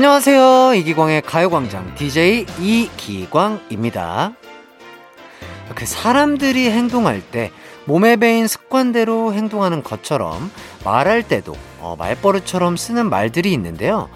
[0.00, 0.72] 안녕하세요.
[0.76, 4.32] 이기광의 가요광장 DJ 이기광입니다.
[5.74, 7.52] 그 사람들이 행동할 때
[7.84, 10.50] 몸에 배인 습관대로 행동하는 것처럼
[10.86, 14.08] 말할 때도 어, 말버릇처럼 쓰는 말들이 있는데요.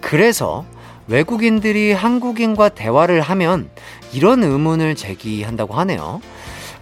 [0.00, 0.64] 그래서
[1.06, 3.70] 외국인들이 한국인과 대화를 하면
[4.12, 6.20] 이런 의문을 제기한다고 하네요.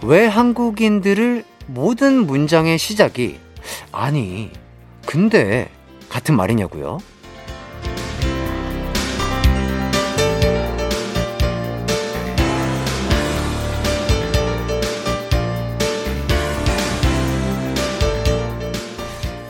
[0.03, 3.39] 왜 한국인들을 모든 문장의 시작이
[3.93, 4.51] 아니,
[5.05, 5.69] 근데
[6.09, 7.01] 같은 말이냐고요?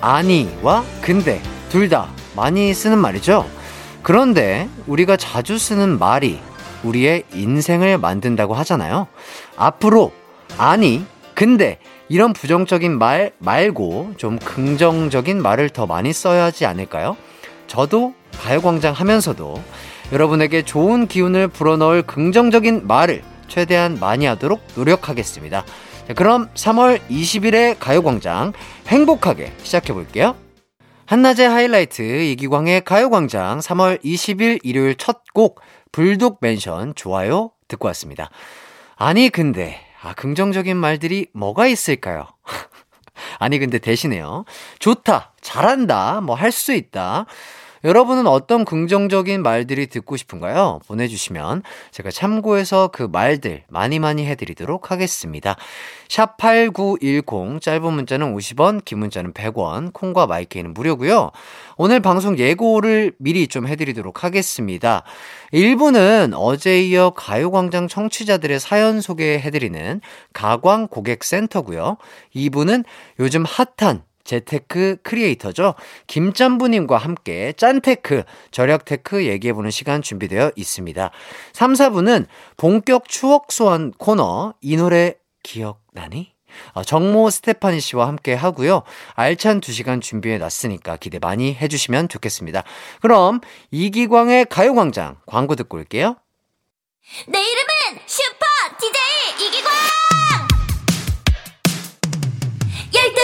[0.06, 3.45] 아니와 근데 둘 다 많이 쓰는 말이죠.
[4.02, 6.38] 그런데 우리가 자주 쓰는 말이
[6.85, 9.09] 우리의 인생을 만든다고 하잖아요.
[9.57, 10.13] 앞으로
[10.59, 11.04] 아니,
[11.35, 17.16] 근데 이런 부정적인 말 말고 좀 긍정적인 말을 더 많이 써야 하지 않을까요?
[17.66, 19.60] 저도 가요광장 하면서도
[20.13, 25.65] 여러분에게 좋은 기운을 불어넣을 긍정적인 말을 최대한 많이 하도록 노력하겠습니다.
[26.09, 28.52] 자, 그럼 3월 20일의 가요광장
[28.87, 30.37] 행복하게 시작해 볼게요.
[31.07, 35.60] 한낮의 하이라이트 이기광의 가요광장 3월 20일 일요일 첫 곡
[35.93, 38.30] 불독 멘션 좋아요 듣고 왔습니다.
[38.96, 42.26] 아니 근데 아 긍정적인 말들이 뭐가 있을까요?
[43.38, 44.45] 아니 근데 대신에요.
[44.79, 47.26] 좋다, 잘한다, 뭐 할 수 있다.
[47.87, 50.80] 여러분은 어떤 긍정적인 말들이 듣고 싶은가요?
[50.88, 55.54] 보내주시면 제가 참고해서 그 말들 많이 많이 해드리도록 하겠습니다.
[56.09, 61.30] 샵 8910, 짧은 문자는 50원, 긴 문자는 100원, 콩과 마이크는 무료고요
[61.76, 65.04] 오늘 방송 예고를 미리 좀 해드리도록 하겠습니다.
[65.53, 70.00] 1부는 어제 이어 가요광장 청취자들의 사연 소개해드리는
[70.32, 71.98] 가광 고객센터고요
[72.34, 72.84] 2부는
[73.20, 75.74] 요즘 핫한 재테크 creator죠.
[76.06, 81.10] 김짠부님과 함께 짠테크, 절약테크 얘기해보는 시간 준비되어 있습니다.
[81.53, 82.26] 3, 4부는
[82.56, 86.36] 본격 추억 소환 코너, 이 노래 기억나니?
[86.72, 88.82] 어, 정모 스테파니 씨와 함께 하고요.
[89.15, 92.65] 알찬 2시간 준비해 놨으니까 기대 많이 해주시면 좋겠습니다.
[93.00, 96.16] 그럼 이기광의 가요광장 광고 듣고 올게요.
[97.28, 98.22] 내 이름은 슈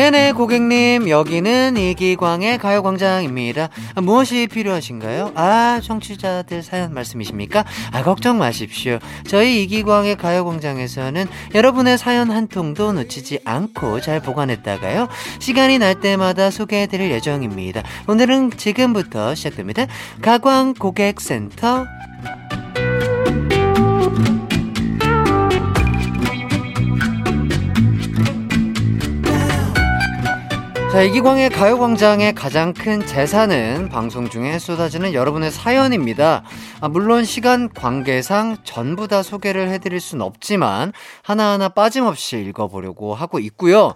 [0.00, 1.10] 네네, 고객님.
[1.10, 3.68] 여기는 이기광의 가요광장입니다.
[3.94, 5.32] 아, 무엇이 필요하신가요?
[5.34, 7.66] 아, 청취자들 사연 말씀이십니까?
[7.92, 8.98] 아, 걱정 마십시오.
[9.26, 15.08] 저희 이기광의 가요광장에서는 여러분의 사연 한 통도 놓치지 않고 잘 보관했다가요.
[15.38, 17.82] 시간이 날 때마다 소개해드릴 예정입니다.
[18.08, 19.84] 오늘은 지금부터 시작됩니다.
[20.22, 21.84] 가광 고객센터.
[30.92, 36.42] 자, 이기광의 가요광장의 가장 큰 재산은 방송 중에 쏟아지는 여러분의 사연입니다.
[36.80, 40.92] 아, 물론 시간 관계상 전부 다 소개를 해드릴 순 없지만
[41.22, 43.94] 하나하나 빠짐없이 읽어보려고 하고 있고요.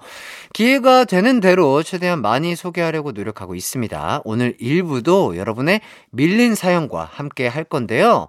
[0.52, 4.20] 기회가 되는 대로 최대한 많이 소개하려고 노력하고 있습니다.
[4.24, 8.28] 오늘 일부도 여러분의 밀린 사연과 함께 할 건데요.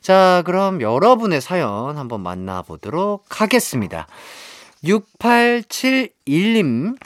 [0.00, 4.06] 자, 그럼 여러분의 사연 한번 만나보도록 하겠습니다.
[4.82, 6.96] 6871님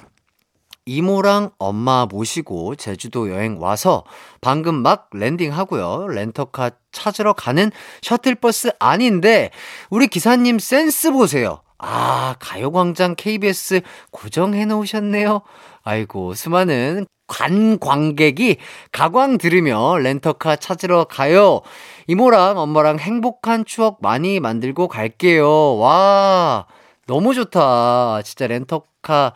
[0.87, 4.05] 이모랑 엄마 모시고 제주도 여행 와서
[4.41, 6.09] 방금 막 landing 하고요.
[6.09, 7.71] 렌터카 찾으러 가는
[8.03, 9.51] 셔틀버스 아닌데
[9.91, 11.63] 우리 기사님 센스 보세요.
[11.79, 13.81] 아, 가요광장 KBS
[14.13, 15.43] 고정해 놓으셨네요.
[15.83, 18.59] 아이고, 수많은 관광객이
[18.93, 21.63] 가광 들으며 렌터카 찾으러 가요.
[22.07, 25.77] 이모랑 엄마랑 행복한 추억 많이 만들고 갈게요.
[25.79, 26.67] 와,
[27.07, 28.23] 너무 좋다.
[28.23, 29.33] 진짜 렌터카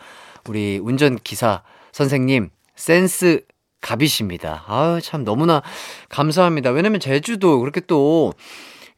[0.49, 1.63] 우리 운전기사
[1.93, 3.43] 선생님, 센스
[3.81, 4.65] 갑이십니다.
[4.67, 5.63] 아유, 참 너무나
[6.09, 6.71] 감사합니다.
[6.71, 8.33] 왜냐면 제주도 그렇게 또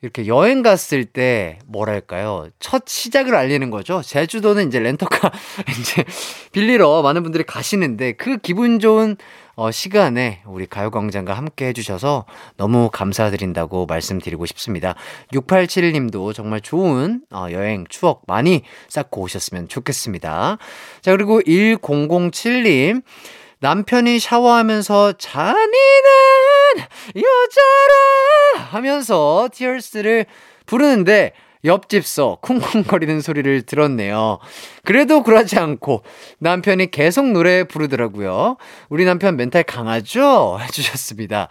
[0.00, 5.32] 이렇게 여행 갔을 때 뭐랄까요 첫 시작을 알리는 거죠 제주도는 이제 렌터카
[5.80, 6.04] 이제
[6.52, 9.16] 빌리러 많은 분들이 가시는데 그 기분 좋은
[9.60, 12.26] 어, 시간에 우리 가요광장과 함께 해주셔서
[12.56, 14.94] 너무 감사드린다고 말씀드리고 싶습니다.
[15.32, 20.58] 6871님도 정말 좋은 어, 여행 추억 많이 쌓고 오셨으면 좋겠습니다.
[21.00, 23.02] 자, 그리고 1007님.
[23.58, 25.58] 남편이 샤워하면서 잔인한
[27.16, 30.26] 여자라 하면서 티얼스를
[30.66, 31.32] 부르는데
[31.64, 34.38] 옆집서 쿵쿵거리는 소리를 들었네요.
[34.84, 36.02] 그래도 굴하지 않고
[36.38, 38.56] 남편이 계속 노래 부르더라고요.
[38.88, 40.58] 우리 남편 멘탈 강하죠?
[40.60, 41.48] 해주셨습니다.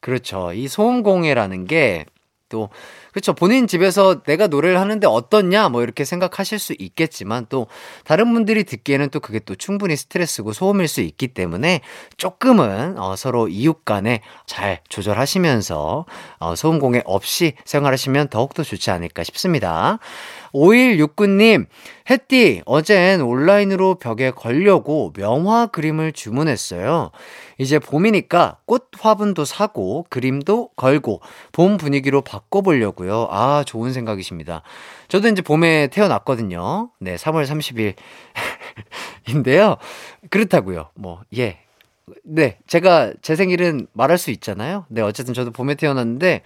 [0.00, 0.52] 그렇죠.
[0.52, 2.06] 이 소음공해라는 게
[2.48, 2.70] 또,
[3.18, 3.32] 그렇죠.
[3.32, 7.66] 본인 집에서 내가 노래를 하는데 어떻냐 뭐 이렇게 생각하실 수 있겠지만 또
[8.04, 11.80] 다른 분들이 듣기에는 또 그게 또 충분히 스트레스고 소음일 수 있기 때문에
[12.16, 16.06] 조금은 어, 서로 이웃 간에 잘 조절하시면서
[16.38, 19.98] 어, 소음 공해 없이 생활하시면 더욱더 좋지 않을까 싶습니다.
[20.54, 21.66] 5169님,
[22.10, 27.10] 햇띠, 어젠 온라인으로 벽에 걸려고 명화 그림을 주문했어요.
[27.58, 31.20] 이제 봄이니까 꽃 화분도 사고 그림도 걸고
[31.52, 33.28] 봄 분위기로 바꿔보려고요.
[33.30, 34.62] 아, 좋은 생각이십니다.
[35.08, 36.90] 저도 이제 봄에 태어났거든요.
[37.00, 37.94] 네, 3월 30일.
[39.28, 39.76] 인데요.
[40.30, 40.90] 그렇다고요.
[40.94, 41.58] 뭐, 예.
[42.24, 44.86] 네, 제가 제 생일은 말할 수 있잖아요.
[44.88, 46.42] 네, 어쨌든 저도 봄에 태어났는데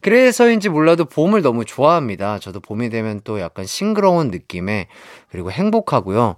[0.00, 2.38] 그래서인지 몰라도 봄을 너무 좋아합니다.
[2.38, 4.88] 저도 봄이 되면 또 약간 싱그러운 느낌에
[5.30, 6.36] 그리고 행복하고요.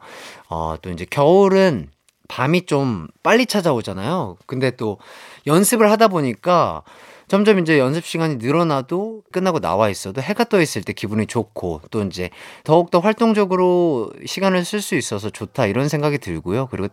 [0.48, 1.90] 어, 또 이제 겨울은
[2.28, 4.36] 밤이 좀 빨리 찾아오잖아요.
[4.46, 4.98] 근데 또
[5.46, 6.82] 연습을 하다 보니까
[7.28, 12.02] 점점 이제 연습 시간이 늘어나도 끝나고 나와 있어도 해가 떠 있을 때 기분이 좋고 또
[12.02, 12.30] 이제
[12.64, 16.66] 더욱더 활동적으로 시간을 쓸 수 있어서 좋다 이런 생각이 들고요.
[16.70, 16.88] 그리고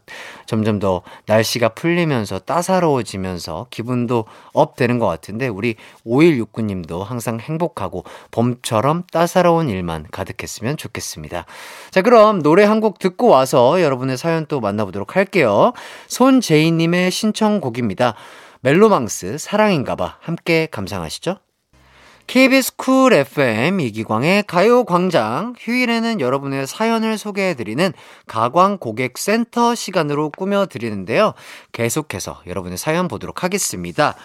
[0.45, 5.75] 점점 더 날씨가 풀리면서 따사로워지면서 기분도 up 되는 것 같은데 우리
[6.05, 11.45] 5169님도 항상 행복하고 봄처럼 따사로운 일만 가득했으면 좋겠습니다.
[11.89, 15.71] 자, 그럼 노래 한 곡 듣고 와서 여러분의 사연 또 만나보도록 할게요.
[16.07, 18.15] 손재희님의 신청곡입니다.
[18.63, 21.37] 멜로망스 사랑인가봐 함께 감상하시죠.
[22.27, 27.91] KBS Cool FM 이기광의 가요광장 휴일에는 여러분의 사연을 소개해드리는
[28.25, 31.33] 가광 고객센터 시간으로 꾸며드리는데요.
[31.73, 34.15] 계속해서 여러분의 사연 보도록 하겠습니다.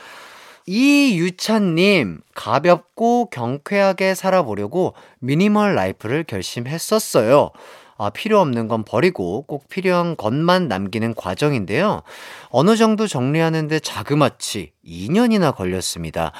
[0.66, 7.50] 이유찬님, 가볍고 경쾌하게 살아보려고 minimal life를 결심했었어요.
[8.00, 12.02] 아, 필요 없는 건 버리고 꼭 필요한 것만 남기는 과정인데요.
[12.50, 16.30] 어느 정도 정리하는데 자그마치 2년이나 걸렸습니다.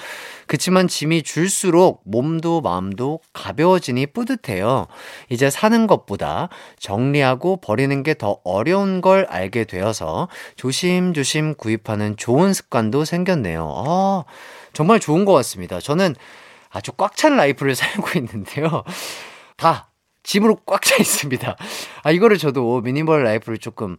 [0.47, 4.87] 그치만 짐이 줄수록 몸도 마음도 가벼워지니 뿌듯해요.
[5.29, 13.05] 이제 사는 것보다 정리하고 버리는 게 더 어려운 걸 알게 되어서 조심조심 구입하는 좋은 습관도
[13.05, 13.69] 생겼네요.
[13.87, 14.25] 아,
[14.73, 15.81] 정말 좋은 것 같습니다.
[15.81, 16.15] 저는
[16.71, 18.85] 아주 꽉 찬 life를 살고 있는데요.
[19.57, 19.88] 다
[20.29, 21.57] 짐으로 꽉 차 있습니다.
[22.03, 23.97] 아, 이거를 저도 minimal life를 조금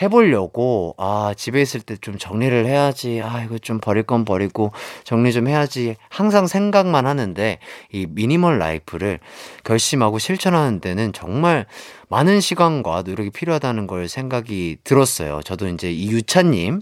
[0.00, 3.20] 해보려고, 아, 집에 있을 때 좀 정리를 해야지.
[3.22, 4.72] 아, 이거 좀 버릴 건 버리고
[5.04, 5.96] 정리 좀 해야지.
[6.08, 7.58] 항상 생각만 하는데,
[7.92, 9.18] 이 minimal life를
[9.62, 11.66] 결심하고 실천하는 데는 정말
[12.08, 15.40] 많은 시간과 노력이 필요하다는 걸 생각이 들었어요.
[15.44, 16.80] 저도 이제 이유찬님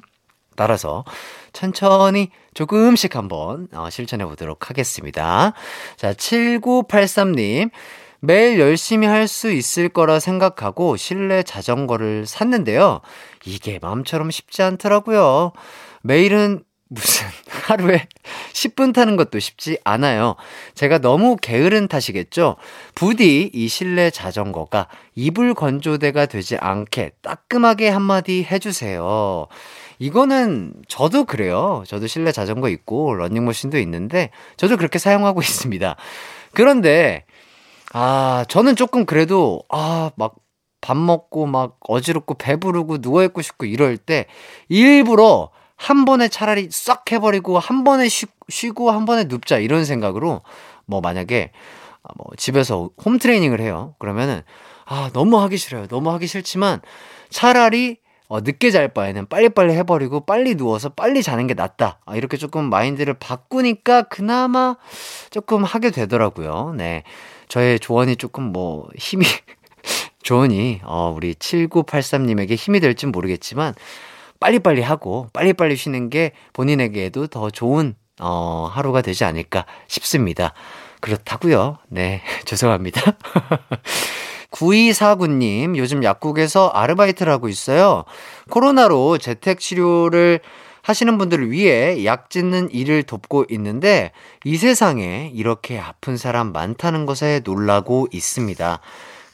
[0.56, 1.04] 따라서
[1.52, 5.52] 천천히 조금씩 한번 어, 실천해 보도록 하겠습니다.
[5.96, 7.70] 자, 7983님.
[8.20, 13.00] 매일 열심히 할 수 있을 거라 생각하고 실내 자전거를 샀는데요.
[13.44, 15.52] 이게 마음처럼 쉽지 않더라고요.
[16.02, 17.26] 매일은 무슨
[17.66, 18.08] 하루에
[18.54, 20.36] 10분 타는 것도 쉽지 않아요.
[20.74, 22.56] 제가 너무 게으른 탓이겠죠?
[22.94, 29.46] 부디 이 실내 자전거가 이불 건조대가 되지 않게 따끔하게 한마디 해주세요.
[29.98, 31.84] 이거는 저도 그래요.
[31.86, 35.96] 저도 실내 자전거 있고 러닝머신도 있는데 저도 그렇게 사용하고 있습니다.
[36.54, 37.24] 그런데
[37.92, 40.36] 아, 저는 조금 그래도, 아, 막,
[40.80, 44.26] 밥 먹고 막 어지럽고 배부르고 누워있고 싶고 이럴 때
[44.68, 50.42] 일부러 한 번에 차라리 싹 해버리고 한 번에 쉬, 쉬고 한 번에 눕자 이런 생각으로
[50.86, 51.50] 뭐 만약에
[52.02, 53.96] 아, 뭐 집에서 홈 트레이닝을 해요.
[53.98, 54.42] 그러면은
[54.84, 55.88] 아, 너무 하기 싫어요.
[55.88, 56.80] 너무 하기 싫지만
[57.28, 62.00] 차라리 어, 늦게 잘 바에는 빨리빨리 해버리고 빨리 누워서 빨리 자는 게 낫다.
[62.04, 64.76] 아, 이렇게 조금 마인드를 바꾸니까 그나마
[65.30, 66.74] 조금 하게 되더라고요.
[66.76, 67.04] 네.
[67.48, 69.24] 저의 조언이 조금 뭐 힘이
[70.22, 73.74] 조언이 어 우리 7983님에게 힘이 될지 모르겠지만
[74.40, 80.52] 빨리빨리 하고 빨리빨리 쉬는 게 본인에게도 더 좋은 어 하루가 되지 않을까 싶습니다.
[81.00, 81.78] 그렇다고요.
[81.88, 82.22] 네.
[82.44, 83.00] 죄송합니다.
[84.50, 88.04] 9249님, 요즘 약국에서 아르바이트를 하고 있어요.
[88.50, 90.40] 코로나로 재택 치료를
[90.88, 94.10] 하시는 분들을 위해 약 짓는 일을 돕고 있는데
[94.44, 98.80] 이 세상에 이렇게 아픈 사람 많다는 것에 놀라고 있습니다.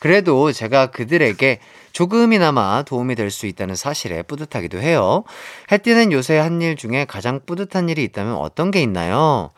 [0.00, 1.60] 그래도 제가 그들에게
[1.92, 5.22] 조금이나마 도움이 될 수 있다는 사실에 뿌듯하기도 해요.
[5.70, 9.52] 해띠는 요새 한 일 중에 가장 뿌듯한 일이 있다면 어떤 게 있나요?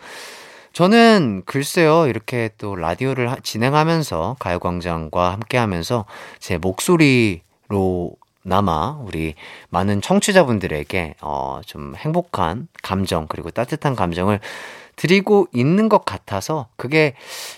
[0.75, 6.05] 저는 글쎄요, 이렇게 또 라디오를 진행하면서 가요광장과 함께 하면서
[6.41, 8.13] 제 목소리로
[8.47, 9.35] 남아 우리
[9.71, 14.41] 많은 청취자분들에게 어, 좀 행복한 감정 그리고 따뜻한 감정을
[14.95, 17.15] 드리고 있는 것 같아서 그게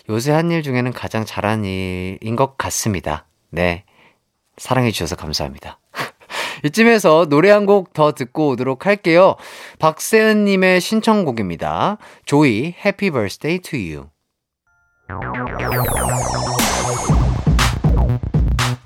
[0.08, 3.26] 요새 한 일 중에는 가장 잘한 일인 것 같습니다.
[3.50, 3.84] 네.
[4.56, 5.78] 사랑해 주셔서 감사합니다.
[6.64, 9.36] 이쯤에서 노래 한 곡 더 듣고 오도록 할게요.
[9.78, 11.98] 박세은 님의 신청곡입니다.
[12.24, 14.08] 조이, Happy Birthday to You.
[15.10, 16.37] 이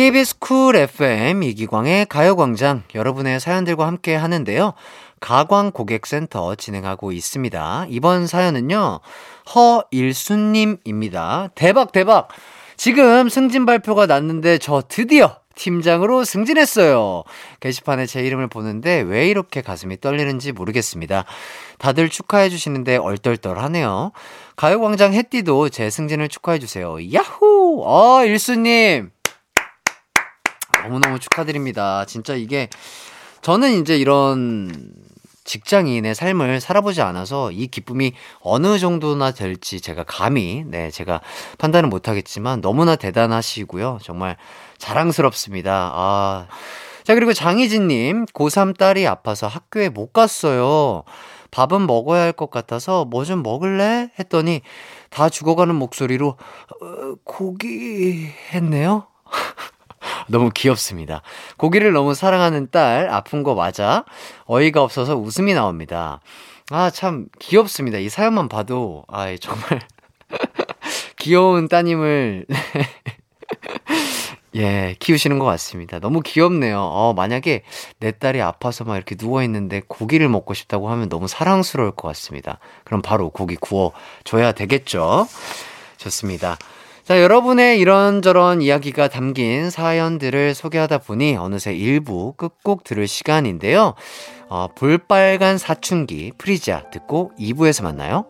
[0.00, 4.72] KBS 쿨 FM 이기광의 가요광장 여러분의 사연들과 함께 하는데요.
[5.20, 7.84] 가광 고객센터 진행하고 있습니다.
[7.90, 9.00] 이번 사연은요,
[9.54, 11.50] 허일수님입니다.
[11.54, 12.28] 대박, 대박!
[12.78, 17.24] 지금 승진 발표가 났는데 저 드디어 팀장으로 승진했어요.
[17.60, 21.26] 게시판에 제 이름을 보는데 왜 이렇게 가슴이 떨리는지 모르겠습니다.
[21.78, 24.12] 다들 축하해 주시는데 얼떨떨하네요.
[24.56, 26.96] 가요광장 햇띠도 제 승진을 축하해 주세요.
[27.12, 27.82] 야호!
[27.84, 29.10] 어, 일수님!
[30.82, 32.04] 너무너무 축하드립니다.
[32.06, 32.68] 진짜 이게
[33.42, 34.92] 저는 이제 이런
[35.44, 41.20] 직장인의 삶을 살아보지 않아서 이 기쁨이 어느 정도나 될지 제가 감히 네 제가
[41.58, 43.98] 판단을 못하겠지만 너무나 대단하시고요.
[44.02, 44.36] 정말
[44.78, 45.90] 자랑스럽습니다.
[45.94, 46.46] 아.
[47.02, 51.02] 자 그리고 장희진님 고3 딸이 아파서 학교에 못 갔어요.
[51.50, 54.10] 밥은 먹어야 할 것 같아서 뭐 좀 먹을래?
[54.20, 54.60] 했더니
[55.08, 56.28] 다 죽어가는 목소리로
[56.80, 59.08] 어, 고기 했네요
[60.30, 61.22] 너무 귀엽습니다.
[61.56, 64.04] 고기를 너무 사랑하는 딸, 아픈 거 맞아.
[64.46, 66.20] 어이가 없어서 웃음이 나옵니다.
[66.70, 67.98] 아, 참 귀엽습니다.
[67.98, 69.80] 이 사연만 봐도, 아, 정말
[71.18, 72.46] 귀여운 따님을
[74.56, 76.00] 예, 키우시는 것 같습니다.
[76.00, 76.80] 너무 귀엽네요.
[76.80, 77.62] 어, 만약에
[77.98, 82.58] 내 딸이 아파서 막 이렇게 누워있는데 고기를 먹고 싶다고 하면 너무 사랑스러울 것 같습니다.
[82.84, 85.28] 그럼 바로 고기 구워줘야 되겠죠?
[85.98, 86.56] 좋습니다.
[87.10, 93.94] 자, 여러분의 이런저런 이야기가 담긴 사연들을 소개하다 보니 어느새 1부 끝곡 들을 시간인데요.
[94.48, 98.26] 어, 볼빨간 사춘기 프리자 듣고 2부에서 만나요.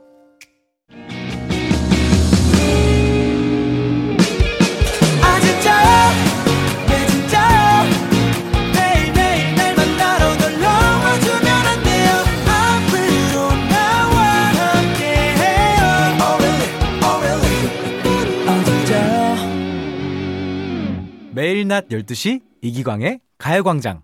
[21.60, 24.00] 매일 낮 12시 이기광의 가요광장.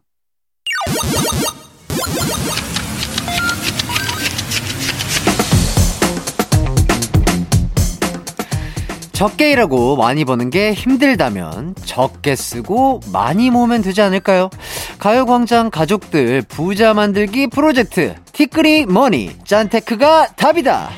[9.12, 14.50] 적게 일하고 많이 버는 게 힘들다면 적게 쓰고 많이 모으면 되지 않을까요?
[14.98, 20.90] 가요광장 가족들 부자 만들기 프로젝트 티끌이 머니 짠테크가 답이다.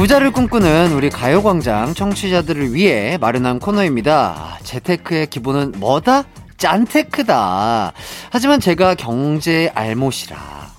[0.00, 4.58] 부자를 꿈꾸는 우리 가요광장 청취자들을 위해 마련한 코너입니다.
[4.62, 6.24] 재테크의 기본은 뭐다?
[6.56, 7.92] 짠테크다.
[8.30, 10.38] 하지만 제가 경제 알못이라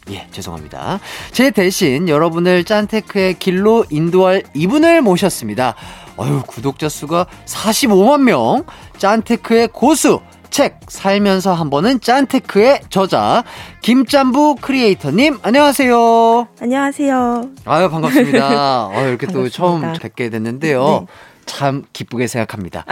[0.10, 1.00] 예, 죄송합니다.
[1.32, 5.76] 제 대신 여러분을 짠테크의 길로 인도할 이분을 모셨습니다.
[6.18, 8.66] 어휴, 구독자 수가 45만 명.
[8.98, 10.20] 짠테크의 고수.
[10.52, 13.44] 책 살면서 한 번은 짠테크의 저자
[13.82, 16.48] 김짬부 크리에이터님 안녕하세요.
[16.62, 17.50] 안녕하세요.
[17.66, 18.88] 아유 반갑습니다.
[18.94, 19.50] 어, 이렇게 또 반갑습니다.
[19.50, 20.84] 처음 뵙게 됐는데요.
[20.84, 21.06] 네.
[21.46, 22.86] 참 기쁘게 생각합니다.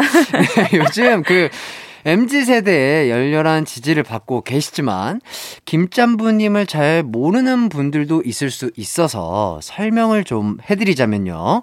[0.72, 1.50] 네, 요즘 그
[2.06, 5.20] MZ 세대의 열렬한 지지를 받고 계시지만
[5.66, 11.62] 김짬부님을 잘 모르는 분들도 있을 수 있어서 설명을 좀 해드리자면요.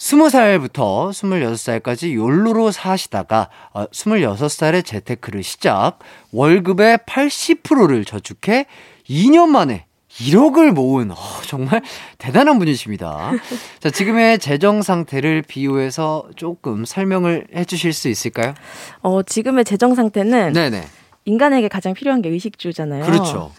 [0.00, 5.98] 20살부터 26살까지 욜로로 사시다가 어, 26살에 재테크를 시작,
[6.32, 8.66] 월급의 80%를 저축해
[9.08, 11.16] 2년 만에 1억을 모은 어,
[11.46, 11.82] 정말
[12.18, 13.32] 대단한 분이십니다.
[13.78, 18.54] 자, 지금의 재정 상태를 비유해서 조금 설명을 해 주실 수 있을까요?
[19.02, 20.82] 어, 지금의 재정 상태는 네네.
[21.26, 23.04] 인간에게 가장 필요한 게 의식주잖아요.
[23.04, 23.52] 그렇죠.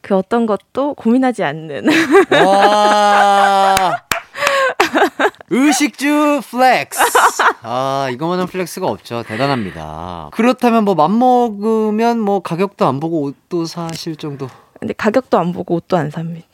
[0.00, 1.86] 그 어떤 것도 고민하지 않는.
[2.44, 4.04] 와.
[5.50, 7.00] 의식주 flex.
[7.62, 9.22] 아, 이거만한 flex가 없죠.
[9.26, 10.30] 대단합니다.
[10.32, 14.48] 그렇다면 뭐 맘먹으면 뭐 가격도 안 보고 옷도 사실 정도.
[14.80, 16.46] 근데 가격도 안 보고 옷도 안 삽니다.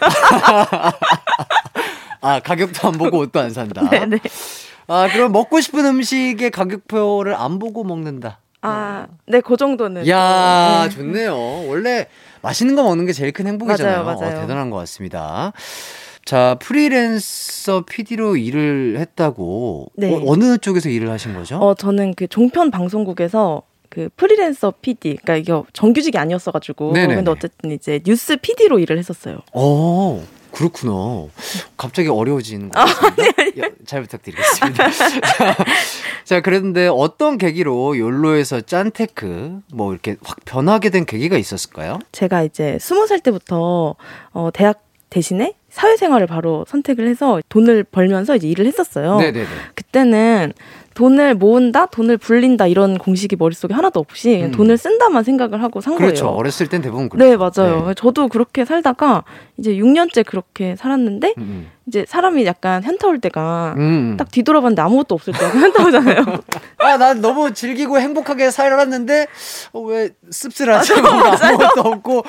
[2.22, 3.88] 아, 가격도 안 보고 옷도 안 산다.
[3.88, 4.18] 네네.
[4.88, 8.38] 아, 그럼 먹고 싶은 음식의 가격표를 안 보고 먹는다.
[8.62, 10.06] 아, 네, 그 정도는.
[10.08, 10.88] 야 네.
[10.90, 11.66] 좋네요.
[11.66, 12.06] 원래
[12.42, 14.04] 맛있는 거 먹는 게 제일 큰 행복이잖아요.
[14.04, 14.36] 맞아요, 맞아요.
[14.36, 15.52] 어, 대단한 것 같습니다.
[16.24, 20.14] 자, 프리랜서 PD로 일을 했다고 네.
[20.14, 21.56] 어, 느 쪽에서 일을 하신 거죠?
[21.56, 26.92] 어, 저는 그 종편 방송국에서 그 프리랜서 PD, 그러니까 이게 정규직이 아니었어가지고.
[26.92, 27.14] 네네네.
[27.16, 29.38] 근데 어쨌든 이제 뉴스 PD로 일을 했었어요.
[29.52, 31.26] 어, 그렇구나.
[31.76, 33.42] 갑자기 어려워지는 것 아, 같습니다.
[33.42, 34.90] 네, 야, 잘 부탁드리겠습니다.
[34.90, 35.56] 자,
[36.24, 41.98] 자, 그런데 어떤 계기로 욜로에서 짠테크 뭐 이렇게 확 변하게 된 계기가 있었을까요?
[42.12, 43.96] 제가 이제 스무 살 때부터
[44.32, 49.18] 어, 대학 대신에 사회생활을 바로 선택을 해서 돈을 벌면서 이제 일을 했었어요.
[49.18, 49.46] 네네네.
[49.74, 50.52] 그때는
[50.94, 54.50] 돈을 모은다, 돈을 불린다 이런 공식이 머릿속에 하나도 없이 음.
[54.50, 56.24] 돈을 쓴다만 생각을 하고 산 그렇죠.
[56.26, 56.36] 거예요.
[56.38, 57.24] 어렸을 땐 대부분 그렇죠.
[57.24, 57.94] 네, 맞아요.
[57.94, 59.24] 저도 그렇게 살다가
[59.56, 63.80] 이제 6년째 그렇게 살았는데 음, 이제 사람이 약간 현타 올 때가 음.
[63.80, 64.16] 음.
[64.16, 66.24] 딱 뒤돌아봤는데 아무것도 없을 때가 현타 오잖아요.
[66.78, 69.26] 아, 난 너무 즐기고 행복하게 살았는데,
[69.72, 71.00] 어, 왜 씁쓸하지?
[71.02, 72.24] 뭔가 아무것도 없고,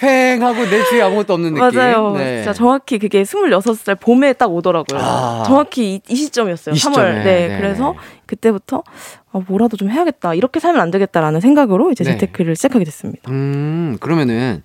[0.00, 1.78] 휑하고 내 주위에 아무것도 없는 느낌.
[1.78, 2.14] 맞아요.
[2.16, 2.36] 네.
[2.36, 4.98] 진짜 정확히 그게 26살 봄에 딱 오더라고요.
[5.00, 5.42] 아.
[5.46, 6.74] 정확히 이, 이 시점이었어요.
[6.74, 6.78] 이 3월.
[6.78, 7.24] 시점에.
[7.24, 7.98] 네, 네, 그래서 네.
[8.26, 8.82] 그때부터
[9.32, 10.34] 아, 뭐라도 좀 해야겠다.
[10.34, 12.12] 이렇게 살면 안 되겠다라는 생각으로 이제 네.
[12.12, 13.30] 재테크를 시작하게 됐습니다.
[13.30, 14.62] 음, 그러면은,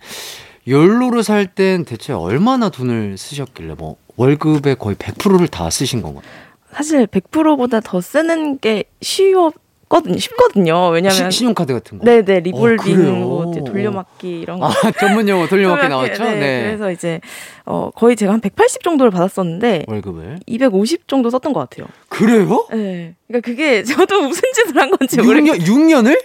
[0.68, 6.24] 욜로로 살땐 대체 얼마나 돈을 쓰셨길래, 뭐, 월급의 거의 100%를 다 쓰신 건가요?
[6.72, 10.18] 사실 100%보다 더 쓰는 게 쉬웠거든요.
[10.18, 10.88] 쉽거든요.
[10.90, 12.06] 왜냐면 시- 신용카드 같은 거?
[12.06, 12.40] 네네 어?
[12.40, 16.24] 리볼빙 뭐 이제 돌려막기 이런 거 아, 전문 용어 돌려먹기 나왔죠?
[16.24, 16.64] 네, 네.
[16.66, 17.22] 그래서 이제
[17.66, 20.40] 어 거의 제가 한 180 정도를 받았었는데 월급을.
[20.46, 21.88] 250 정도 썼던 것 같아요.
[22.10, 22.68] 그래요?
[22.72, 23.16] 네.
[23.28, 25.58] 그러니까 그게 저도 무슨 짓을 한 건지 모르겠어요.
[25.60, 26.20] 6년, 6년을?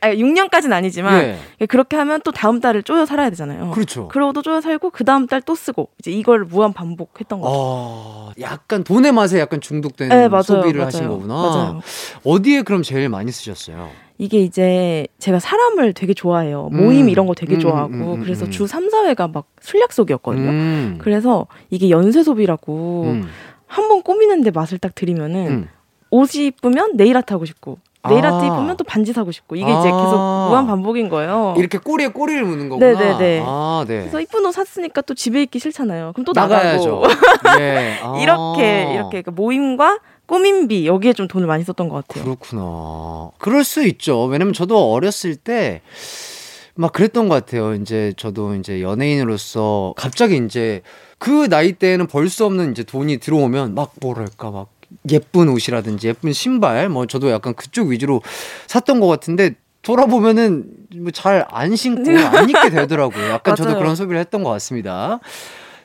[0.00, 1.66] 아, 6년까지는 아니지만 예.
[1.66, 3.72] 그렇게 하면 또 다음 달을 쪼여 살아야 되잖아요.
[3.72, 4.06] 그렇죠.
[4.08, 7.52] 그러고도 쪼여 살고 그 다음 달 또 쓰고 이제 이걸 무한 반복했던 거죠.
[7.54, 10.86] 아, 약간 돈의 맛에 약간 중독된 네, 맞아요, 소비를 맞아요.
[10.86, 11.34] 하신 거구나.
[11.34, 11.80] 맞아요.
[12.24, 13.90] 어디에 그럼 제일 많이 쓰셨어요?
[14.18, 16.70] 이게 이제 제가 사람을 되게 좋아해요.
[16.72, 16.76] 음.
[16.84, 18.50] 모임 이런 거 되게 음, 좋아하고 음, 음, 그래서 음.
[18.50, 20.48] 주 3, 4회가 막 술 약속이었거든요.
[20.48, 20.98] 음.
[21.00, 23.28] 그래서 이게 연쇄 소비라고 음.
[23.66, 25.68] 한번 꾸미는데 맛을 딱 들이면은 음.
[26.10, 28.36] 옷이 이쁘면 네일 아트 하고 싶고 네일 아.
[28.36, 29.82] 아트 이쁘면 또 반지 사고 싶고 이게 이제 아.
[29.82, 31.54] 계속 무한 반복인 거예요.
[31.58, 32.92] 이렇게 꼬리에 꼬리를 무는 거구나.
[32.92, 33.42] 네네네.
[33.44, 34.00] 아, 네.
[34.00, 36.12] 그래서 이쁜 옷 샀으니까 또 집에 있기 싫잖아요.
[36.14, 37.02] 그럼 또 나가야죠.
[37.58, 37.98] 네.
[38.02, 38.18] 아.
[38.20, 42.24] 이렇게 이렇게 그 모임과 꾸민비 여기에 좀 돈을 많이 썼던 것 같아요.
[42.24, 43.30] 그렇구나.
[43.38, 44.24] 그럴 수 있죠.
[44.24, 45.82] 왜냐면 저도 어렸을 때
[46.78, 47.74] 막 그랬던 것 같아요.
[47.74, 50.82] 이제 저도 이제 연예인으로서 갑자기 이제
[51.18, 54.68] 그 나이 때에는 벌 수 없는 이제 돈이 들어오면 막 뭐랄까 막
[55.10, 58.22] 예쁜 옷이라든지 예쁜 신발 뭐 저도 약간 그쪽 위주로
[58.66, 60.64] 샀던 것 같은데 돌아보면은
[60.98, 63.30] 뭐 잘 안 신고 안 입게 되더라고요.
[63.30, 63.78] 약간 저도.
[63.78, 65.20] 그런 소비를 했던 것 같습니다.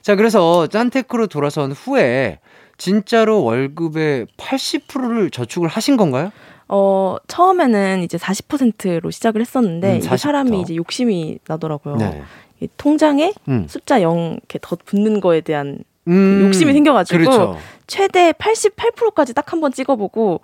[0.01, 2.39] 자, 그래서 짠테크로 돌아선 후에
[2.77, 6.31] 진짜로 월급의 80%를 저축을 하신 건가요?
[6.67, 10.17] 어 처음에는 이제 40%로 시작을 했었는데 음, 이게 40%.
[10.17, 11.97] 사람이 이제 욕심이 나더라고요.
[11.97, 12.23] 네.
[12.61, 13.65] 이 통장에 음.
[13.69, 17.57] 숫자 0 이렇게 더 붙는 거에 대한 음, 욕심이 생겨가지고 그렇죠.
[17.87, 20.41] 최대 88%까지 딱 한 번 찍어보고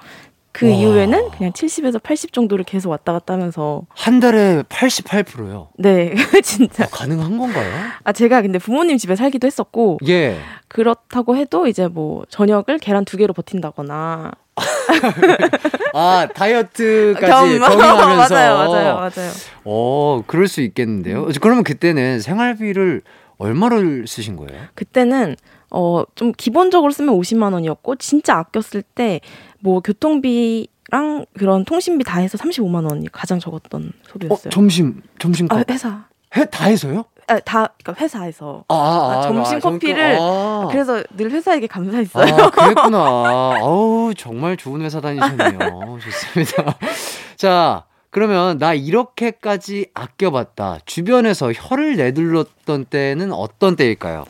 [0.52, 0.72] 그 와.
[0.76, 5.70] 이후에는 그냥 70에서 80 정도를 계속 왔다 갔다 하면서 한 달에 88%요.
[5.78, 7.72] 네 진짜 가능한 건가요?
[8.04, 10.38] 아 제가 근데 부모님 집에 살기도 했었고 예.
[10.68, 14.32] 그렇다고 해도 이제 뭐 저녁을 계란 두 개로 버틴다거나
[15.94, 18.34] 아, 다이어트까지 겸- 병행하면서.
[18.34, 19.32] 맞아요, 맞아요, 맞아요.
[19.64, 21.28] 어, 그럴 수 있겠는데요.
[21.42, 23.02] 그러면 그때는 생활비를
[23.38, 24.64] 얼마를 쓰신 거예요?
[24.76, 25.36] 그때는
[25.70, 32.38] 어 좀 기본적으로 쓰면 50만 원이었고 진짜 아꼈을 때뭐 교통비 랑 그런 통신비 다 해서
[32.38, 34.50] 35만 원이 가장 적었던 어, 소비였어요.
[34.52, 35.70] 점심, 점심 아, 값.
[35.70, 36.06] 회사.
[36.38, 37.04] 해, 다 해서요?
[37.28, 38.64] 아, 다 그러니까 회사에서.
[38.70, 40.70] 아, 아, 아, 점심 점- 커피를 아.
[40.72, 42.34] 그래서 늘 회사에게 감사했어요.
[42.34, 42.98] 아, 그랬구나.
[43.00, 46.00] 아우, 정말 좋은 회사 다니셨네요.
[46.02, 46.78] 좋습니다.
[47.36, 47.84] 자,
[48.18, 50.80] 그러면 나 이렇게까지 아껴봤다.
[50.88, 54.26] 주변에서 혀를 내둘렀던 때는 어떤 때일까요?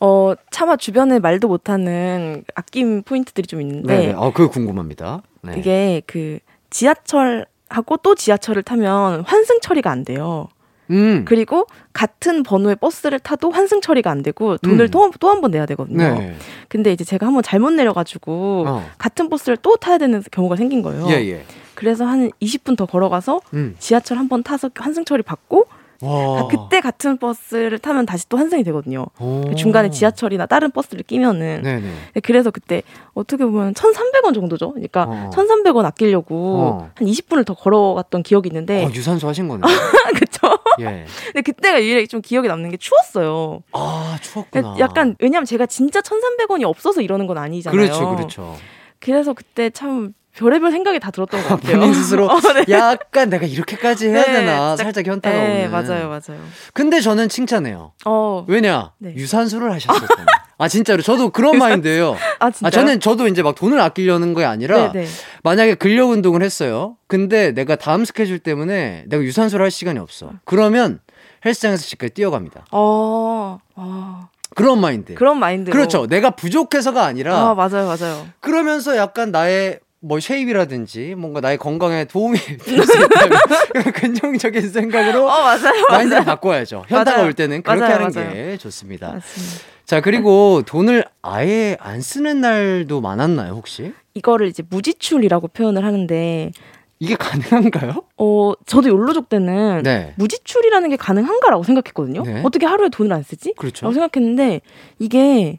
[0.00, 4.12] 어, 차마 주변에 말도 못하는 아낌 포인트들이 좀 있는데 네.
[4.14, 5.22] 어, 그거 궁금합니다.
[5.42, 5.54] 네.
[5.56, 10.48] 이게 그 지하철하고 또 지하철을 타면 환승 처리가 안 돼요.
[10.90, 11.24] 음.
[11.26, 15.10] 그리고 같은 번호의 버스를 타도 환승 처리가 안 되고 돈을 음.
[15.18, 16.18] 또한 번 내야 되거든요.
[16.18, 16.36] 네.
[16.68, 18.90] 근데 이제 제가 한번 잘못 내려가지고 어.
[18.98, 21.06] 같은 버스를 또 타야 되는 경우가 생긴 거예요.
[21.08, 21.44] 예, 예.
[21.74, 23.74] 그래서 한 20분 더 걸어가서 음.
[23.78, 25.66] 지하철 한 번 타서 환승 처리 받고
[26.04, 26.40] 와.
[26.40, 29.06] 아, 그때 같은 버스를 타면 다시 또 환승이 되거든요.
[29.18, 29.54] 오.
[29.54, 31.92] 중간에 지하철이나 다른 버스를 끼면은 네네.
[32.14, 32.82] 네, 그래서 그때
[33.14, 34.72] 어떻게 보면 1,300원 정도죠.
[34.72, 35.30] 그러니까 어.
[35.32, 36.90] 1,300원 아끼려고 어.
[36.94, 39.62] 한 20분을 더 걸어갔던 기억이 있는데 어, 유산소 하신 거네.
[40.18, 40.58] 그쵸?
[40.80, 41.06] 예.
[41.26, 43.62] 근데 그때가 유일하게 좀 기억에 남는 게 추웠어요.
[43.72, 44.76] 아, 추웠구나.
[44.78, 47.80] 약간 왜냐면 제가 진짜 1,300원이 없어서 이러는 건 아니잖아요.
[47.80, 48.56] 그렇죠, 그렇죠.
[49.00, 51.78] 그래서 그때 참 별의별 생각이 다 들었던 것 같아요.
[51.78, 52.64] 본인 스스로 어, 네.
[52.70, 55.70] 약간 내가 이렇게까지 해야 네, 되나 진짜- 살짝 현타가 네, 오는.
[55.70, 56.40] 맞아요, 맞아요.
[56.72, 57.92] 근데 저는 칭찬해요.
[58.04, 58.92] 어, 왜냐?
[58.98, 59.14] 네.
[59.14, 60.26] 유산소를 하셨었잖아요.
[60.58, 62.16] 아 진짜로 저도 그런 마인드예요.
[62.38, 62.66] 아 진짜.
[62.68, 65.06] 아 저는 저도 이제 막 돈을 아끼려는 게 아니라 네, 네.
[65.42, 66.96] 만약에 근력 운동을 했어요.
[67.08, 70.30] 근데 내가 다음 스케줄 때문에 내가 유산소를 할 시간이 없어.
[70.44, 71.00] 그러면
[71.44, 72.66] 헬스장에서 집까지 뛰어갑니다.
[72.70, 75.14] 어, 어, 그런 마인드.
[75.14, 75.72] 그런 마인드.
[75.72, 76.06] 그렇죠.
[76.06, 78.26] 내가 부족해서가 아니라 아 맞아요, 맞아요.
[78.40, 83.38] 그러면서 약간 나의 뭐 shape이라든지 뭔가 나의 건강에 도움이 될 수 있다면
[83.94, 85.86] 긍정적인 생각으로 어 맞아요.
[85.88, 86.84] 마인드를 바꿔야죠.
[86.88, 87.26] 현타가 맞아요.
[87.26, 88.32] 올 때는 그렇게 맞아요, 하는.
[88.32, 89.12] 게 좋습니다.
[89.14, 89.64] 맞습니다.
[89.86, 93.92] 자, 그리고 돈을 아예 안 쓰는 날도 많았나요, 혹시?
[94.14, 96.52] 이거를 이제 무지출이라고 표현을 하는데
[97.00, 98.04] 이게 가능한가요?
[98.18, 100.12] 어 저도 욜로족 때는 네.
[100.16, 102.22] 무지출이라는 게 가능한가라고 생각했거든요.
[102.24, 102.42] 네.
[102.44, 103.54] 어떻게 하루에 돈을 안 쓰지?
[103.56, 103.86] 그렇죠.
[103.86, 104.60] 라고 생각했는데
[104.98, 105.58] 이게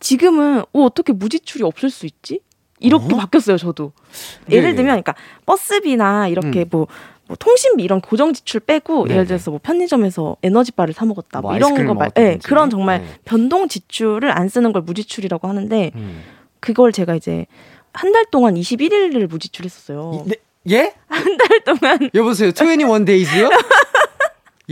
[0.00, 2.40] 지금은 어, 어떻게 무지출이 없을 수 있지?
[2.84, 3.16] 이렇게 어?
[3.18, 3.92] 바뀌었어요, 저도.
[4.50, 4.74] 예, 예를 예.
[4.74, 5.14] 들면 그러니까
[5.46, 6.68] 버스비나 이렇게 음.
[6.70, 6.86] 뭐,
[7.26, 9.14] 뭐 통신비 이런 고정 지출 빼고 네네.
[9.14, 12.10] 예를 들어서 뭐 편의점에서 에너지바를 사 먹었다 뭐 뭐 이런 거 말.
[12.18, 13.08] 예, 그런 정말 네.
[13.24, 16.22] 변동 지출을 안 쓰는 걸 무지출이라고 하는데 음.
[16.60, 17.46] 그걸 제가 이제
[17.92, 20.24] 한 달 동안 21일을 무지출했었어요.
[20.26, 20.36] 이- 네,
[20.70, 20.94] 예?
[21.08, 22.50] 한 달 동안 여보세요.
[22.56, 23.48] 21 days요?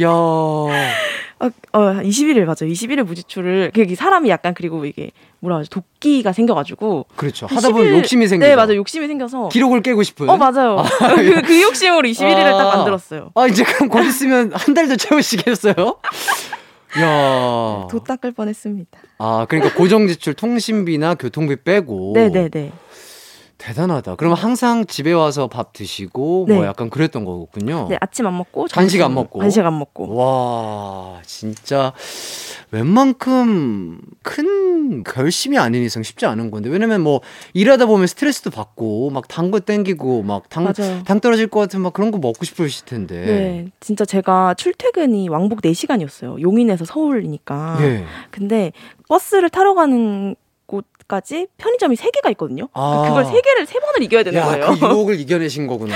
[0.01, 0.09] 야.
[0.09, 2.73] 어, 어 21일 맞아요.
[2.73, 5.69] 21일 무지출을 그게 사람이 약간 그리고 이게 뭐라 하죠?
[5.71, 7.47] 도끼가 생겨가지고 그렇죠.
[7.47, 8.49] 한 하다 보면 10일 욕심이 생기죠.
[8.49, 8.77] 네 맞아요.
[8.77, 10.29] 욕심이 생겨서 기록을 깨고 싶은.
[10.31, 10.77] 어 맞아요.
[11.17, 12.59] 그, 그 욕심으로 21일을 아.
[12.59, 13.31] 딱 만들었어요.
[13.35, 15.75] 아, 이제 그럼 곧 있으면 한 달 더 채우시겠어요?
[17.01, 17.87] 야.
[17.91, 18.99] 도 닦을 뻔했습니다.
[19.19, 22.13] 아, 그러니까 고정 지출 통신비나 교통비 빼고.
[22.15, 22.71] 네 네 네.
[23.63, 24.17] 대단하다.
[24.17, 26.67] 그럼 항상 집에 와서 밥 드시고 뭐 네.
[26.67, 27.87] 약간 그랬던 거군요.
[27.89, 29.39] 네 아침 안 먹고 간식 안 먹고.
[29.39, 31.93] 간식 안 먹고 와, 진짜
[32.73, 36.71] 웬만큼 큰 결심이 아닌 이상 쉽지 않은 건데.
[36.71, 37.21] 왜냐면 뭐
[37.55, 40.73] 일하다 보면 스트레스도 받고 막 단 거 땡기고 막당
[41.21, 43.25] 떨어질 것 같은 막 그런 거 먹고 싶으실 텐데.
[43.25, 46.41] 네 진짜 제가 출퇴근이 왕복 4시간이었어요.
[46.41, 47.77] 용인에서 서울이니까.
[47.83, 48.05] 예.
[48.31, 48.73] 근데
[49.09, 50.35] 버스를 타러 가는
[51.13, 52.69] 곳까지 편의점이 3개가 있거든요.
[52.73, 53.05] 아.
[53.07, 54.67] 그걸 3개를 3번을 이겨야 되는 야, 거예요.
[54.67, 55.95] 그 유혹을 이겨내신 거구나.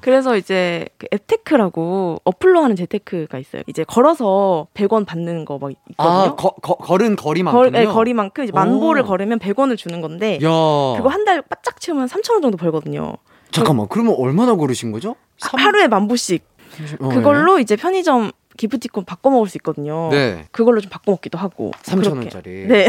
[0.00, 3.62] 그래서 이제 그 앱테크라고 어플로 하는 재테크가 있어요.
[3.66, 5.96] 이제 걸어서 100원 받는 거 막 있거든요.
[5.98, 7.62] 아, 거, 거, 걸은 거리만큼요?
[7.62, 9.06] 걸, 네, 거리만큼 이제 만 보를 오.
[9.06, 10.48] 걸으면 100원을 주는 건데 야.
[10.96, 13.14] 그거 한 달 바짝 채우면 3,000원 정도 벌거든요.
[13.50, 13.86] 잠깐만.
[13.88, 15.16] 그러면 얼마나 걸으신 거죠?
[15.38, 16.44] 삼- 하루에 만 보씩
[17.00, 20.08] 어, 그걸로 이제 편의점 기프티콘 바꿔 먹을 수 있거든요.
[20.10, 20.46] 네.
[20.52, 21.72] 그걸로 좀 바꿔 먹기도 하고.
[21.82, 22.66] 3,000원짜리.
[22.68, 22.88] 네.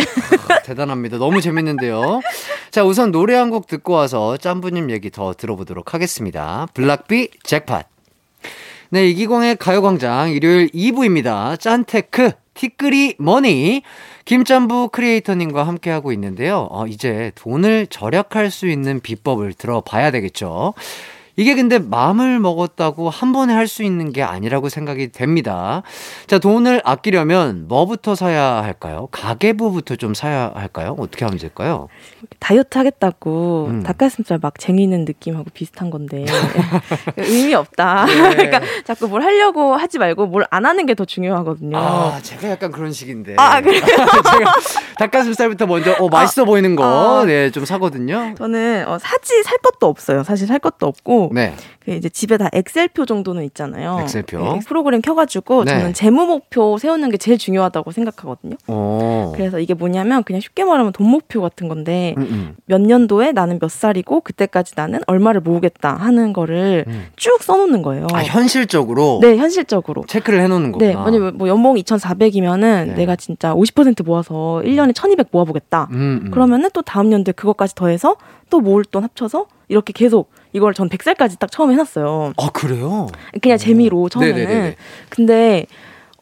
[0.49, 1.17] 아, 대단합니다.
[1.17, 2.21] 너무 재밌는데요.
[2.71, 6.67] 자, 우선 노래 한 곡 듣고 와서 짬부님 얘기 더 들어보도록 하겠습니다.
[6.73, 7.83] 블락비 Jackpot.
[8.89, 11.59] 네, 이기광의 가요광장 일요일 2부입니다.
[11.59, 13.81] 짠테크, 티끌이 money.
[14.25, 16.67] 김짬부 creator님과 함께하고 있는데요.
[16.71, 20.73] 어, 이제 돈을 절약할 수 있는 비법을 들어봐야 되겠죠.
[21.37, 25.81] 이게 근데 마음을 먹었다고 한 번에 할 수 있는 게 아니라고 생각이 됩니다.
[26.27, 29.07] 자, 돈을 아끼려면 뭐부터 사야 할까요?
[29.11, 30.95] 가계부부터 좀 사야 할까요?
[30.99, 31.87] 어떻게 하면 될까요?
[32.39, 33.83] 다이어트 하겠다고 음.
[33.83, 36.25] 닭가슴살 막 쟁이는 느낌하고 비슷한 건데
[37.17, 38.05] 의미 없다.
[38.05, 38.35] 네.
[38.35, 41.77] 그러니까 자꾸 뭘 하려고 하지 말고 뭘 안 하는 게 더 중요하거든요.
[41.77, 43.35] 아, 제가 약간 그런 식인데.
[43.37, 43.81] 아, 그래요?
[43.83, 44.53] 제가
[44.99, 47.25] 닭가슴살부터 먼저 어, 맛있어 보이는 거, 아.
[47.25, 48.33] 네, 좀 사거든요.
[48.37, 50.23] 저는 어, 사지 살 것도 없어요.
[50.23, 51.53] 사실 살 것도 없고 네.
[51.85, 53.99] 그 이제 집에 다 엑셀표 정도는 있잖아요.
[54.01, 54.39] 엑셀표.
[54.39, 55.71] 네, 프로그램 켜가지고 네.
[55.71, 58.55] 저는 재무 목표 세우는 게 제일 중요하다고 생각하거든요.
[58.67, 59.31] 어.
[59.35, 62.55] 그래서 이게 뭐냐면 그냥 쉽게 말하면 돈 목표 같은 건데 음, 음.
[62.65, 67.05] 몇 년도에 나는 몇 살이고 그때까지 나는 얼마를 모으겠다 하는 거를 음.
[67.15, 68.07] 쭉 써놓는 거예요.
[68.13, 70.05] 아, 현실적으로 네, 현실적으로.
[70.07, 70.91] 체크를 해놓는 거구나.
[70.91, 72.93] 네, 왜냐면 뭐 연봉 2,400이면은 네.
[72.95, 75.89] 내가 진짜 50% 모아서 1년에 1,200 모아보겠다.
[75.91, 76.31] 음, 음.
[76.31, 78.15] 그러면은 또 다음 연도에 그것까지 더해서
[78.49, 82.31] 또 모을 돈 합쳐서 이렇게 계속 이걸 전 100살까지 딱 처음 해놨어요.
[82.37, 83.07] 아, 그래요?
[83.41, 84.35] 그냥 재미로 처음에는.
[84.35, 84.75] 네네네네.
[85.09, 85.65] 근데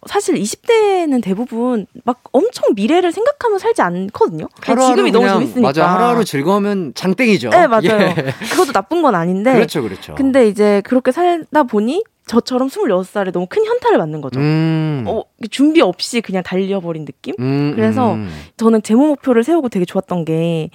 [0.07, 4.47] 사실 20대는 대부분 막 엄청 미래를 생각하면 살지 않거든요.
[4.59, 5.61] 그냥 지금이 너무 재밌으니까.
[5.61, 7.51] 맞아, 하루하루 즐거우면 장땡이죠.
[7.51, 7.83] 네, 맞아요.
[8.01, 8.15] 예.
[8.51, 9.53] 그것도 나쁜 건 아닌데.
[9.53, 10.15] 그렇죠, 그렇죠.
[10.15, 14.39] 근데 이제 그렇게 살다 보니 저처럼 26살에 너무 큰 현타를 맞는 거죠.
[14.39, 15.03] 음.
[15.07, 17.35] 어, 준비 없이 그냥 달려버린 느낌?
[17.39, 18.29] 음, 그래서 음.
[18.57, 20.69] 저는 재무 목표를 세우고 되게 좋았던 게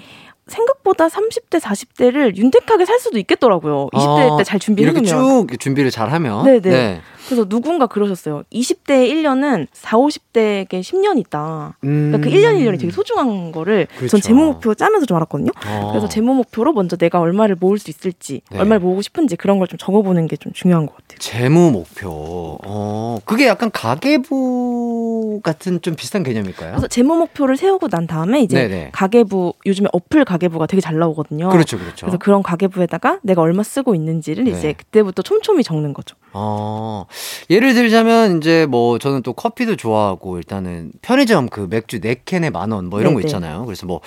[0.48, 3.88] 생각보다 30대, 40대를 윤택하게 살 수도 있겠더라고요.
[3.92, 4.58] 20대 아, 때잘
[5.00, 5.06] 이렇게.
[5.06, 6.44] 쭉 준비를 잘 하면.
[6.44, 7.02] 네네.
[7.28, 8.42] 그래서 누군가 그러셨어요.
[8.52, 11.76] 20대의 1년은 4, 50대에게 10년이 있다.
[11.84, 12.10] 음.
[12.10, 14.08] 그러니까 그 1년 1년이 되게 소중한 거를 그렇죠.
[14.12, 15.50] 전 재무 목표 짜면서 좀 알았거든요.
[15.66, 15.88] 어.
[15.92, 18.58] 그래서 재무 목표로 먼저 내가 얼마를 모을 수 있을지, 네.
[18.58, 21.18] 얼마를 모으고 싶은지 그런 걸 좀 적어보는 게 좀 중요한 것 같아요.
[21.18, 22.58] 재무 목표.
[22.64, 26.70] 어, 그게 약간 가계부 같은 좀 비슷한 개념일까요?
[26.72, 28.90] 그래서 재무 목표를 세우고 난 다음에 이제 네네.
[28.92, 31.48] 가계부 요즘에 어플 가계부가 되게 잘 나오거든요.
[31.50, 32.06] 그렇죠, 그렇죠.
[32.06, 34.50] 그래서 그런 가계부에다가 내가 얼마 쓰고 있는지를 네.
[34.52, 36.16] 이제 그때부터 촘촘히 적는 거죠.
[36.32, 37.04] 어,
[37.50, 42.86] 예를 들자면 이제 뭐 저는 또 커피도 좋아하고 일단은 편의점 그 맥주 4캔에 만 원
[42.88, 43.28] 뭐 이런 거 네네.
[43.28, 43.64] 있잖아요.
[43.64, 44.00] 그래서 뭐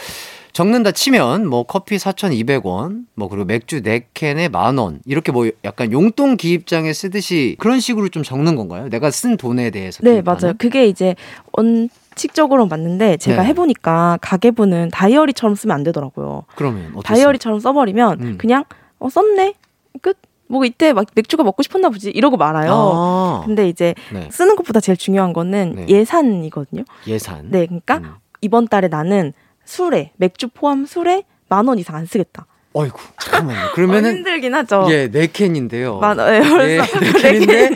[0.53, 6.35] 적는다 치면 뭐 커피 4,200원 뭐 그리고 맥주 4캔에 만 원 이렇게 뭐 약간 용돈
[6.37, 8.89] 기입장에 쓰듯이 그런 식으로 좀 적는 건가요?
[8.89, 10.21] 내가 쓴 돈에 대해서 네?
[10.21, 10.53] 맞아요.
[10.57, 11.15] 그게 이제
[11.53, 13.49] 원칙적으로 맞는데 제가 네.
[13.49, 16.43] 해보니까 가계부는 다이어리처럼 쓰면 안 되더라고요.
[16.55, 18.37] 그러면 다이어리처럼 써버리면 음.
[18.37, 18.63] 그냥
[18.99, 19.53] 어 썼네
[20.01, 20.17] 끝.
[20.51, 22.71] 뭐 이때 막 맥주가 먹고 싶었나 보지 이러고 말아요.
[22.73, 24.27] 아, 근데 이제 네.
[24.31, 25.85] 쓰는 것보다 제일 중요한 거는 네.
[25.87, 26.83] 예산이거든요.
[27.07, 27.49] 예산.
[27.49, 28.15] 네, 그러니까 음.
[28.41, 29.33] 이번 달에 나는
[29.65, 32.45] 술에 맥주 포함 술에 만 원 이상 안 쓰겠다.
[32.73, 33.59] 어이구 잠깐만요.
[33.67, 34.87] 어, 그러면은 힘들긴 하죠.
[34.89, 35.99] 예, 네 캔인데요.
[35.99, 36.33] 만 원.
[36.33, 37.69] 예, 벌써 네 캔인데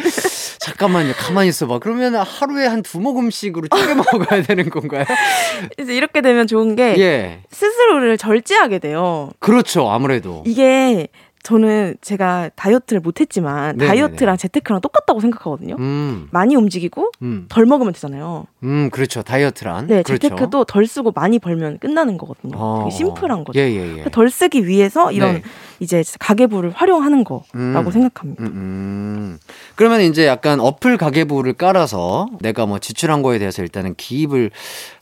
[0.59, 1.13] 잠깐만요.
[1.17, 1.79] 가만히 있어봐.
[1.79, 5.03] 그러면 하루에 한 두 모금씩으로 쪼개 먹어야 되는 건가요?
[5.79, 7.41] 이제 이렇게 되면 좋은 게 예.
[7.51, 9.31] 스스로를 절제하게 돼요.
[9.39, 9.89] 그렇죠.
[9.91, 10.43] 아무래도.
[10.45, 11.09] 이게
[11.45, 13.87] 저는 제가 다이어트를 못했지만 네네네.
[13.87, 15.75] 다이어트랑 재테크랑 똑같다고 생각하거든요.
[15.77, 18.47] 음, 많이 움직이고 음, 덜 먹으면 되잖아요.
[18.63, 19.21] 음, 그렇죠.
[19.21, 19.85] 다이어트란.
[19.85, 20.27] 네, 그렇죠.
[20.27, 22.57] 재테크도 덜 쓰고 많이 벌면 끝나는 거거든요.
[22.57, 22.85] 어.
[22.85, 23.59] 되게 심플한 거죠.
[23.59, 24.03] 예, 예, 예.
[24.11, 25.43] 덜 쓰기 위해서 이런 네.
[25.79, 27.91] 이제 가계부를 활용하는 거라고 음.
[27.91, 28.43] 생각합니다.
[28.43, 29.39] 음, 음.
[29.75, 34.49] 그러면 이제 약간 어플 가계부를 깔아서 내가 뭐 지출한 거에 대해서 일단은 기입을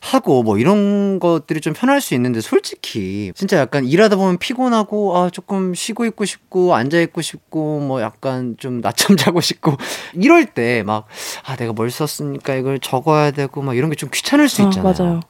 [0.00, 5.30] 하고 뭐 이런 것들이 좀 편할 수 있는데 솔직히 진짜 약간 일하다 보면 피곤하고 아
[5.30, 9.72] 조금 쉬고 있고 싶고 앉아 있고 싶고 뭐 약간 좀 낮잠 자고 싶고
[10.14, 11.06] 이럴 때 막
[11.44, 14.94] 아 내가 뭘 썼으니까 이걸 적어야 되고 막 이런 게 좀 귀찮을 수 아, 있잖아요.
[14.96, 15.20] 맞아요.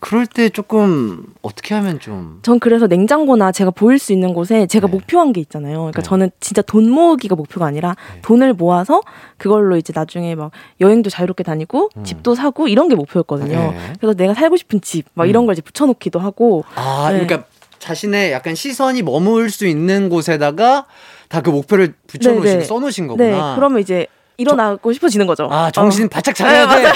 [0.00, 4.86] 그럴 때 조금 어떻게 하면 좀 전 그래서 냉장고나 제가 보일 수 있는 곳에 제가
[4.86, 4.92] 네.
[4.92, 5.78] 목표한 게 있잖아요.
[5.78, 6.08] 그러니까 네.
[6.08, 8.20] 저는 진짜 돈 모으기가 목표가 아니라 네.
[8.22, 9.00] 돈을 모아서
[9.38, 10.50] 그걸로 이제 나중에 막
[10.80, 12.04] 여행도 자유롭게 다니고 음.
[12.04, 13.72] 집도 사고 이런 게 목표였거든요.
[13.72, 13.92] 네.
[14.00, 15.46] 그래서 내가 살고 싶은 집 막 이런 음.
[15.46, 17.18] 걸 이제 붙여놓기도 하고 아, 네.
[17.24, 17.46] 그러니까
[17.82, 20.86] 자신의 약간 시선이 머물 수 있는 곳에다가
[21.28, 22.64] 다 그 목표를 붙여놓으시고 네, 네.
[22.64, 23.54] 써놓으신 네, 거구나.
[23.56, 24.06] 그러면 이제
[24.38, 25.48] 일어나고 싶어지는 거죠.
[25.50, 26.08] 아, 정신 어.
[26.08, 26.92] 바짝 차려야 돼.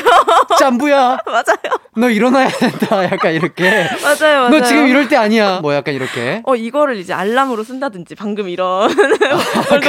[0.58, 1.18] 짬부야.
[1.26, 3.04] 맞아요, 너 일어나야 된다.
[3.04, 3.86] 약간 이렇게.
[4.02, 4.48] 맞아요, 맞아요.
[4.48, 5.60] 너 지금 이럴 때 아니야.
[5.60, 6.42] 뭐 약간 이렇게.
[6.46, 9.38] 어 이거를 이제 알람으로 쓴다든지 방금 이런 그래요?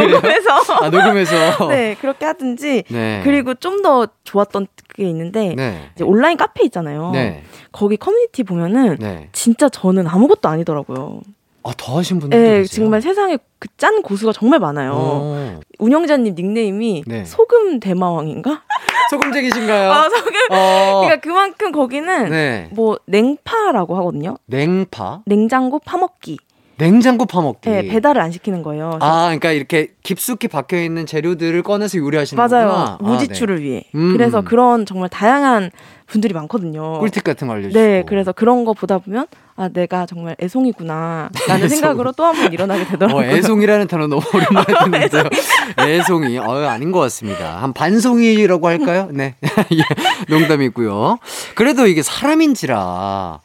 [0.09, 1.67] 녹음해서 아, 녹음해서.
[1.69, 3.21] 네 그렇게 하든지 네.
[3.23, 5.89] 그리고 좀 더 좋았던 게 있는데 네.
[5.93, 7.11] 이제 온라인 카페 있잖아요.
[7.11, 7.43] 네.
[7.71, 9.29] 거기 커뮤니티 보면은 네.
[9.33, 11.21] 진짜 저는 아무것도 아니더라고요.
[11.67, 12.41] 아, 더 하신 분들.
[12.41, 14.91] 네, 정말 세상에 그 짠 고수가 정말 많아요.
[14.95, 15.59] 어.
[15.79, 17.25] 운영자님 닉네임이 네.
[17.25, 18.63] 소금 대마왕인가?
[19.11, 19.91] 소금쟁이신가요?
[19.91, 20.31] 아 소금.
[20.51, 21.01] 어.
[21.03, 22.69] 그러니까 그만큼 거기는 네.
[22.71, 24.37] 뭐 냉파라고 하거든요.
[24.47, 25.21] 냉파.
[25.25, 26.37] 냉장고 파먹기.
[26.77, 27.69] 냉장고 파먹기.
[27.69, 28.97] 네, 배달을 안 시키는 거예요.
[29.01, 32.67] 아, 그러니까 이렇게 깊숙이 박혀 있는 재료들을 꺼내서 요리하시는 맞아요.
[32.67, 32.97] 거구나.
[33.01, 33.83] 무지출을 위해.
[33.95, 34.45] 음, 그래서 음.
[34.45, 35.71] 그런 정말 다양한
[36.05, 36.81] 분들이 많거든요.
[36.85, 36.99] 아, 네.
[36.99, 37.79] 꿀팁 같은 거 알려주시고.
[37.79, 39.25] 네, 그래서 그런 거 보다 보면
[39.57, 41.69] 아 내가 정말 애송이구나 라는 애송.
[41.79, 43.25] 생각으로 또 한 번 일어나게 되더라고요.
[43.27, 44.65] 어, 애송이라는 단어 너무 오랜만에
[45.09, 45.23] 듣는데요.
[45.81, 46.37] 애송이.
[46.37, 47.61] 어, 아닌 것 같습니다.
[47.61, 49.09] 한 반송이라고 할까요?
[49.11, 49.35] 네.
[49.73, 49.81] 예,
[50.29, 51.17] 농담이고요.
[51.55, 53.39] 그래도 이게 사람인지라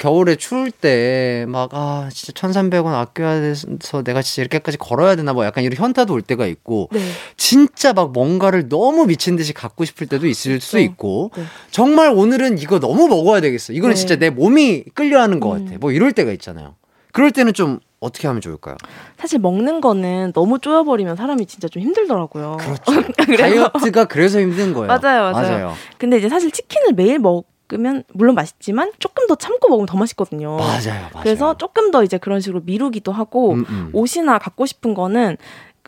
[0.00, 5.44] 겨울에 추울 때 막 아, 진짜 1,300원 아껴야 돼서 내가 진짜 이렇게까지 걸어야 되나 뭐
[5.44, 7.00] 약간 이런 현타도 올 때가 있고 네,
[7.36, 10.78] 진짜 막 뭔가를 너무 미친 듯이 갖고 싶을 때도 있을 수 그렇죠.
[10.90, 11.44] 있고 네.
[11.70, 13.72] 정말 오늘은 이거 너무 먹어야 되겠어.
[13.72, 13.98] 이거는 네.
[13.98, 15.64] 진짜 내 몸이 끌려하는 것 음.
[15.66, 15.78] 같아.
[15.78, 16.76] 뭐 이럴 때가 있잖아요.
[17.12, 18.76] 그럴 때는 좀 어떻게 하면 좋을까요?
[19.18, 22.56] 사실 먹는 거는 너무 쪼여버리면 사람이 진짜 좀 힘들더라고요.
[22.58, 23.12] 그렇죠.
[23.38, 24.86] 다이어트가 그래서 힘든 거예요.
[24.88, 25.74] 맞아요, 맞아요.
[25.98, 30.56] 근데 이제 사실 치킨을 매일 먹 으면 물론 맛있지만 조금 더 참고 먹으면 더 맛있거든요.
[30.56, 30.80] 맞아요.
[31.12, 31.22] 맞아요.
[31.22, 33.90] 그래서 조금 더 이제 그런 식으로 미루기도 하고 음, 음.
[33.92, 35.36] 옷이나 갖고 싶은 거는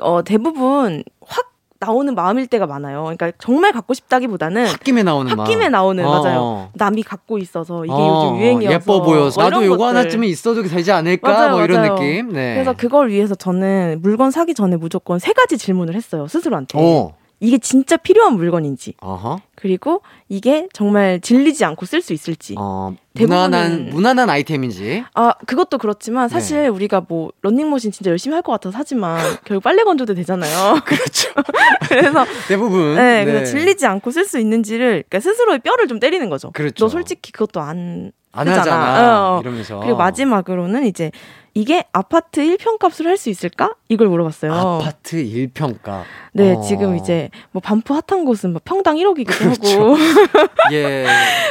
[0.00, 3.02] 어, 대부분 확 나오는 마음일 때가 많아요.
[3.02, 5.42] 그러니까 정말 갖고 싶다기보다는 홧김에 나오는 막.
[5.48, 6.22] 홧김에 나오는 어.
[6.22, 6.70] 맞아요.
[6.74, 9.98] 남이 갖고 있어서 이게 어, 요즘 유행이어서 예뻐 보여서 뭐 나도 요거 것들.
[9.98, 11.94] 하나쯤은 있어도 되지 않을까 맞아요, 뭐 이런 맞아요.
[11.96, 12.32] 느낌.
[12.32, 12.54] 네.
[12.54, 16.78] 그래서 그걸 위해서 저는 물건 사기 전에 무조건 세 가지 질문을 했어요 스스로한테.
[16.80, 17.16] 어.
[17.42, 19.40] 이게 진짜 필요한 물건인지 어허.
[19.56, 22.54] 그리고 이게 정말 질리지 않고 쓸 수 있을지.
[22.56, 25.02] 어, 무난한 무난한 아이템인지.
[25.14, 26.68] 아 그것도 그렇지만 사실 네.
[26.68, 30.80] 우리가 뭐 런닝머신 진짜 열심히 할 것 같아서 하지만 결국 빨래 건조도 되잖아요.
[30.86, 31.30] 그렇죠.
[31.88, 32.94] 그래서 대부분.
[32.94, 36.52] 네, 그래서 질리지 않고 쓸 수 있는지를 그러니까 스스로의 뼈를 좀 때리는 거죠.
[36.52, 36.84] 그렇죠.
[36.84, 38.60] 너 솔직히 그것도 안안 쓰잖아.
[38.60, 39.30] 하잖아.
[39.32, 39.40] 어, 어.
[39.40, 39.80] 이러면서.
[39.80, 41.10] 그리고 마지막으로는 이제
[41.54, 43.74] 이게 아파트 1평값을 할수 있을까?
[43.88, 44.52] 이걸 물어봤어요.
[44.52, 46.02] 아파트 1평가.
[46.32, 46.60] 네, 어.
[46.62, 49.68] 지금 이제 뭐 반포 핫한 곳은 막 평당 1억이기도 그렇죠.
[49.68, 49.96] 하고
[50.72, 51.06] 예.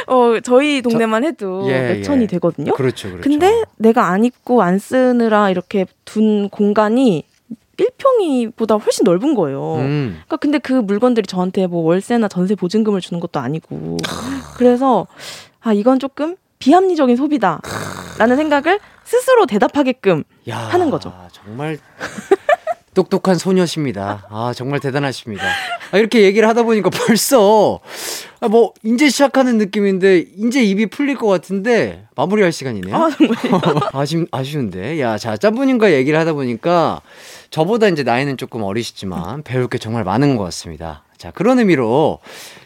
[0.08, 2.26] 어, 저희 동네만 해도 예, 몇천이 예.
[2.26, 2.72] 되거든요.
[2.72, 3.08] 그렇죠.
[3.10, 3.22] 그렇죠.
[3.22, 7.24] 근데 내가 안 입고 안 쓰느라 이렇게 둔 공간이
[7.76, 9.76] 1평이보다 훨씬 넓은 거예요.
[9.76, 10.20] 음.
[10.26, 13.98] 그러니까 근데 그 물건들이 저한테 뭐 월세나 전세 보증금을 주는 것도 아니고
[14.56, 15.06] 그래서
[15.60, 17.60] 아 이건 조금 비합리적인 소비다
[18.18, 21.12] 라는 생각을 스스로 대답하게끔 야, 하는 거죠.
[21.32, 21.78] 정말
[22.94, 24.26] 똑똑한 소녀십니다.
[24.30, 25.44] 아, 정말 대단하십니다.
[25.92, 27.80] 아, 이렇게 얘기를 하다 보니까 벌써
[28.40, 32.94] 아, 뭐 이제 시작하는 느낌인데 이제 입이 풀릴 것 같은데 마무리할 시간이네요.
[32.94, 33.08] 아
[33.98, 35.00] 아쉬, 아쉬운데.
[35.00, 37.00] 야, 자, 짬부님과 얘기를 하다 보니까
[37.50, 41.04] 저보다 이제 나이는 조금 어리시지만 배울 게 정말 많은 것 같습니다.
[41.16, 42.18] 자, 그런 의미로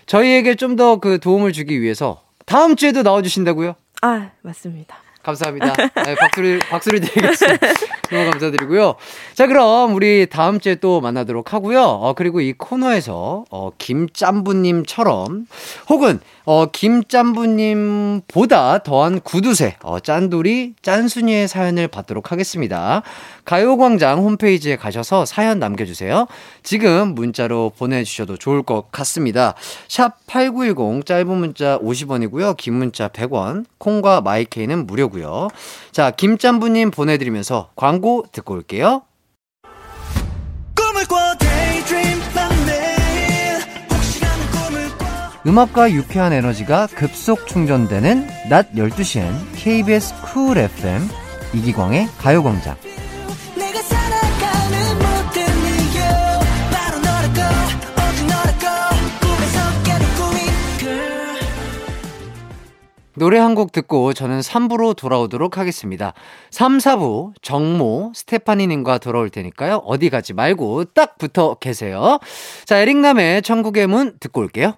[0.07, 3.75] 저희에게 좀 더 그 도움을 주기 위해서 다음 주에도 나와주신다고요?
[4.03, 4.97] 아 맞습니다.
[5.27, 5.75] 감사합니다.
[6.05, 7.67] 네, 박수를, 박수를 드리겠습니다.
[8.11, 8.95] 너무 감사드리고요.
[9.35, 11.83] 자, 그럼 우리 다음 주에 또 만나도록 하고요.
[11.83, 15.47] 어, 그리고 이 코너에서, 어, 김짬부님처럼,
[15.89, 18.25] 혹은, 어, 김짬부님보다
[18.85, 23.03] 더한 구두쇠, 어, 짠돌이, 짠순이의 사연을 받도록 하겠습니다.
[23.45, 26.29] 가요광장 홈페이지에 가셔서 사연 남겨주세요.
[26.63, 29.55] 지금 문자로 보내주셔도 좋을 것 같습니다.
[29.89, 32.57] 샵 8910, 짧은 문자 50원이고요.
[32.57, 35.49] 긴 문자 100원, 콩과 마이케이는 무료고요.
[35.91, 39.03] 자, 김짬부님 보내드리면서 광고 듣고 올게요.
[45.47, 51.03] 음악과 유쾌한 에너지가 급속 충전되는 낮 12시엔 KBS 쿨 FM
[51.55, 52.77] 이기광의 가요광장.
[63.19, 66.13] 노래 한 곡 듣고 저는 3부로 돌아오도록 하겠습니다.
[66.51, 69.77] 3, 4부 정모 스테파니님과 돌아올 테니까요.
[69.87, 72.19] 어디 가지 말고 딱 붙어 계세요.
[72.67, 74.75] 자, 에릭남의 천국의 문 듣고 올게요.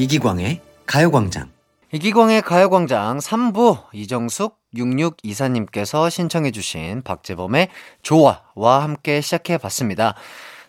[0.00, 1.50] 이기광의 가요광장.
[1.92, 7.68] 이기광의 가요광장 3부 이정숙 6624님께서 신청해주신 박재범의
[8.00, 10.14] 좋아와 함께 시작해봤습니다.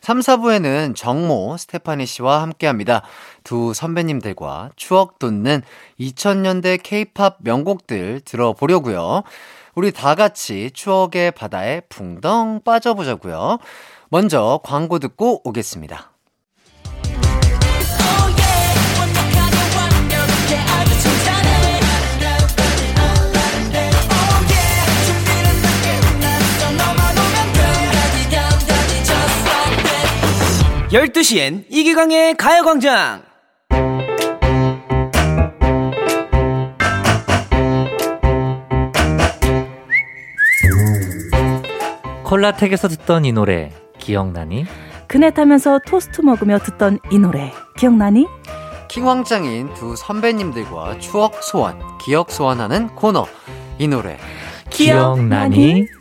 [0.01, 3.03] 3, 4부에는 정모 스테파니 씨와 함께 합니다.
[3.45, 5.61] 두 선배님들과 추억 돋는
[5.97, 9.23] 2000년대 케이팝 명곡들 들어보려고요.
[9.75, 13.59] 우리 다 같이 추억의 바다에 붕덩 빠져보자고요.
[14.09, 16.11] 먼저 광고 듣고 오겠습니다.
[30.91, 33.23] 12시엔 이기광의 가요광장!
[42.25, 44.65] 콜라텍에서 듣던 이 노래 기억나니?
[45.07, 48.27] 그네 타면서 토스트 먹으며 듣던 이 노래 기억나니?
[48.89, 53.27] 킹왕짱인 두 선배님들과 추억 소환, 기억 소환하는 코너
[53.79, 54.17] 이 노래
[54.69, 55.55] 기억나니?
[55.55, 56.00] 기억나니?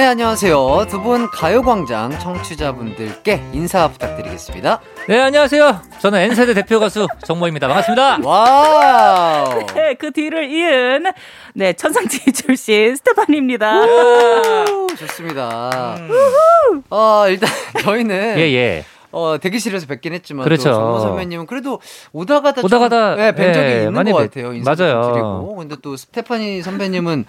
[0.00, 0.86] 네, 안녕하세요.
[0.88, 4.80] 두 분 가요광장 청취자분들께 인사 부탁드리겠습니다.
[5.06, 5.78] 네, 안녕하세요.
[5.98, 7.68] 저는 N세대 대표 가수 정모입니다.
[7.68, 8.20] 반갑습니다.
[8.24, 9.58] wow!
[9.74, 11.04] 네, 그 뒤를 이은
[11.54, 13.78] 네 천상지희 출신 스테파니입니다.
[13.82, 15.98] 오, 좋습니다.
[16.88, 17.50] 어, 일단
[17.84, 18.84] 저희는 예, 예.
[19.12, 20.70] 어, 대기실에서 뵙긴 했지만 그렇죠.
[20.70, 21.78] 또 정모 선배님은 그래도
[22.12, 24.48] 오다 가다 오다 가다, 네, 뵌 적이 예, 있는 것 뵀- 같아요.
[24.64, 25.02] 맞아요.
[25.02, 25.56] 좀 드리고.
[25.56, 27.26] 근데 또 스테파니 선배님은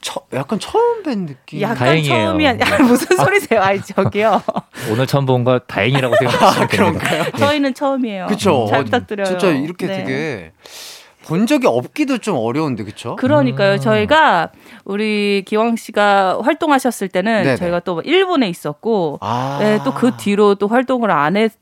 [0.00, 1.60] 처, 약간 처음 뵌 느낌.
[1.60, 2.14] 약간 다행이에요.
[2.14, 3.60] 처음이 아니 아니, 무슨 소리세요?
[3.62, 4.42] 아이 저기요.
[4.90, 6.68] 오늘 처음 본거 다행이라고 생각하시면
[6.98, 7.30] 됩니다.
[7.38, 8.26] 저희는 처음이에요.
[8.26, 8.66] 그쵸.
[8.68, 9.26] 잘 부탁드려요.
[9.26, 9.96] 진짜 이렇게 네.
[9.98, 10.52] 되게
[11.26, 13.16] 본 적이 없기도 좀 어려운데, 그쵸?
[13.16, 13.72] 그러니까요.
[13.74, 13.78] 음.
[13.80, 14.52] 저희가
[14.84, 17.56] 우리 기왕 씨가 활동하셨을 때는 네네.
[17.56, 19.58] 저희가 또 일본에 있었고 아.
[19.60, 21.52] 네, 또그 뒤로 또 활동을 안 했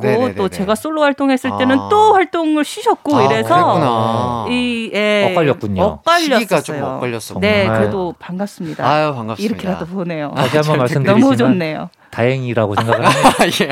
[0.00, 0.34] 고 네네네네.
[0.36, 1.88] 또 제가 솔로 활동했을 때는 아.
[1.90, 4.46] 또 활동을 쉬셨고 아, 이래서 그랬구나.
[4.48, 5.82] 이 예, 엇갈렸군요.
[5.82, 6.38] 엇갈렸어요.
[6.38, 7.40] 시기가 좀 엇갈렸었구나.
[7.46, 7.80] 네, 정말.
[7.80, 8.86] 그래도 반갑습니다.
[8.88, 9.54] 아유, 반갑습니다.
[9.54, 10.32] 이렇게라도 보네요.
[10.34, 11.90] 다시 한번 너무 말씀드리지만 좋네요.
[12.10, 13.28] 다행이라고 생각을 합니다.
[13.38, 13.70] 아, 예.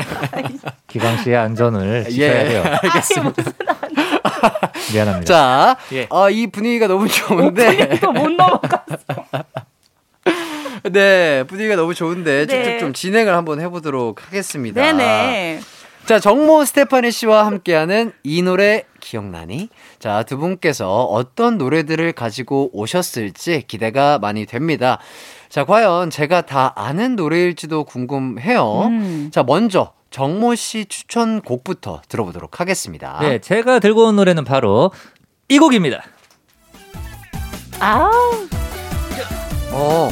[0.87, 2.47] 기광 씨의 안전을 지켜야 예.
[2.49, 2.63] 돼요.
[2.83, 3.43] 알겠습니다.
[4.93, 5.25] 미안합니다.
[5.25, 6.07] 자, 예.
[6.11, 7.99] 아, 이 분위기가 너무 좋은데.
[7.99, 8.85] 또못 넘어가.
[10.83, 12.63] 네, 분위기가 너무 좋은데 네.
[12.63, 14.81] 쭉쭉 좀 진행을 한번 해보도록 하겠습니다.
[14.81, 15.61] 네네.
[16.11, 19.69] 자, 정모 스테파니 씨와 함께하는 이 노래 기억나니?
[19.97, 24.99] 자, 두 분께서 어떤 노래들을 가지고 오셨을지 기대가 많이 됩니다.
[25.47, 28.87] 자, 과연 제가 다 아는 노래일지도 궁금해요.
[28.87, 29.29] 음.
[29.31, 33.17] 자, 먼저 정모 씨 추천곡부터 들어보도록 하겠습니다.
[33.21, 34.91] 네, 제가 들고 온 노래는 바로
[35.47, 36.03] 이 곡입니다.
[37.79, 38.11] 아,
[39.71, 40.09] 어,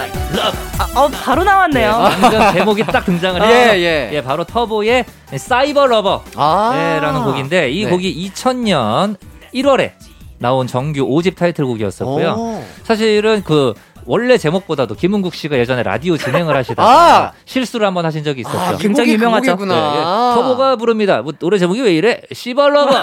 [0.00, 2.10] 아, 어, 바로 나왔네요.
[2.20, 3.72] 방금 제목이 딱 등장을 예, 해요.
[3.74, 4.10] 예.
[4.12, 5.04] 예, 바로 터보의
[5.36, 6.22] Cyber Lover.
[6.36, 6.70] 아.
[6.74, 7.90] 네, 라는 곡인데 이 네.
[7.90, 9.16] 곡이 2000년
[9.54, 9.92] 1월에
[10.38, 12.30] 나온 정규 5집 타이틀곡이었었고요.
[12.30, 12.64] 오.
[12.84, 13.74] 사실은 그
[14.06, 17.32] 원래 제목보다도 김흥국 씨가 예전에 라디오 진행을 하시다가 아!
[17.44, 18.58] 실수를 한번 하신 적이 있었죠.
[18.58, 19.56] 아, 굉장히 유명하죠.
[19.56, 20.00] 네, 예.
[20.34, 21.20] 터보가 부릅니다.
[21.20, 22.20] 뭐 노래 제목이 왜 이래?
[22.32, 23.02] 시발 Lover.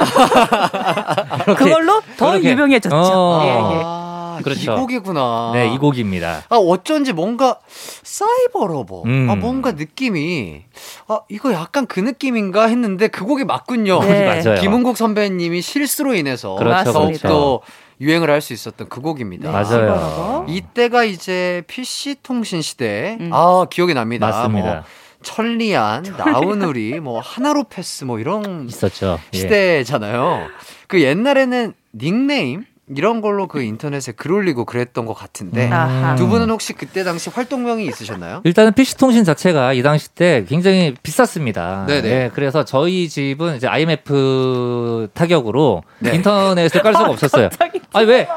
[1.56, 2.50] 그걸로 더 그렇게.
[2.52, 2.96] 유명해졌죠.
[2.96, 3.42] 어.
[3.44, 4.05] 예, 예.
[4.38, 4.74] 아, 그렇죠.
[4.74, 5.52] 이 곡이구나.
[5.54, 6.44] 네, 이 곡입니다.
[6.50, 7.60] 아, 어쩐지 뭔가
[8.04, 9.04] Cyber Lover.
[9.06, 9.28] 음.
[9.30, 10.64] 아, 뭔가 느낌이
[11.08, 14.02] 아, 이거 약간 그 느낌인가 했는데 그 곡이 맞군요.
[14.04, 14.44] 네.
[14.44, 14.60] 맞아요.
[14.62, 16.92] 김흥국 선배님이 실수로 인해서 그렇죠.
[16.92, 17.62] 더욱더
[18.02, 19.52] 유행을 할 수 있었던 그 곡입니다.
[19.52, 20.46] 맞아요.
[20.50, 23.18] 이때가 이제 PC 통신 시대.
[23.22, 23.30] 음.
[23.34, 24.28] 아, 기억이 납니다.
[24.28, 24.74] 맞습니다.
[24.74, 24.84] 뭐
[25.24, 29.20] 천리안, 나우누리, 뭐 하나로 패스 뭐 이런 있었죠.
[29.34, 29.38] 예.
[29.38, 30.48] 시대잖아요.
[30.88, 32.66] 그 옛날에는 닉네임
[32.96, 35.74] 이런 걸로 그 인터넷에 글 올리고 그랬던 것 같은데 음.
[35.74, 36.16] 아하.
[36.16, 38.42] 두 분은 혹시 그때 당시 활동명이 있으셨나요?
[38.44, 41.86] 일단은 PC통신 자체가 이 당시 때 굉장히 비쌌습니다.
[41.88, 42.08] 네네.
[42.10, 46.14] 예, 그래서 저희 집은 이제 IMF 타격으로 네.
[46.16, 47.50] 인터넷을 깔 수가 없었어요.
[47.94, 48.28] 아니 왜?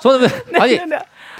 [0.00, 0.28] 저는 왜?
[0.60, 0.80] 아니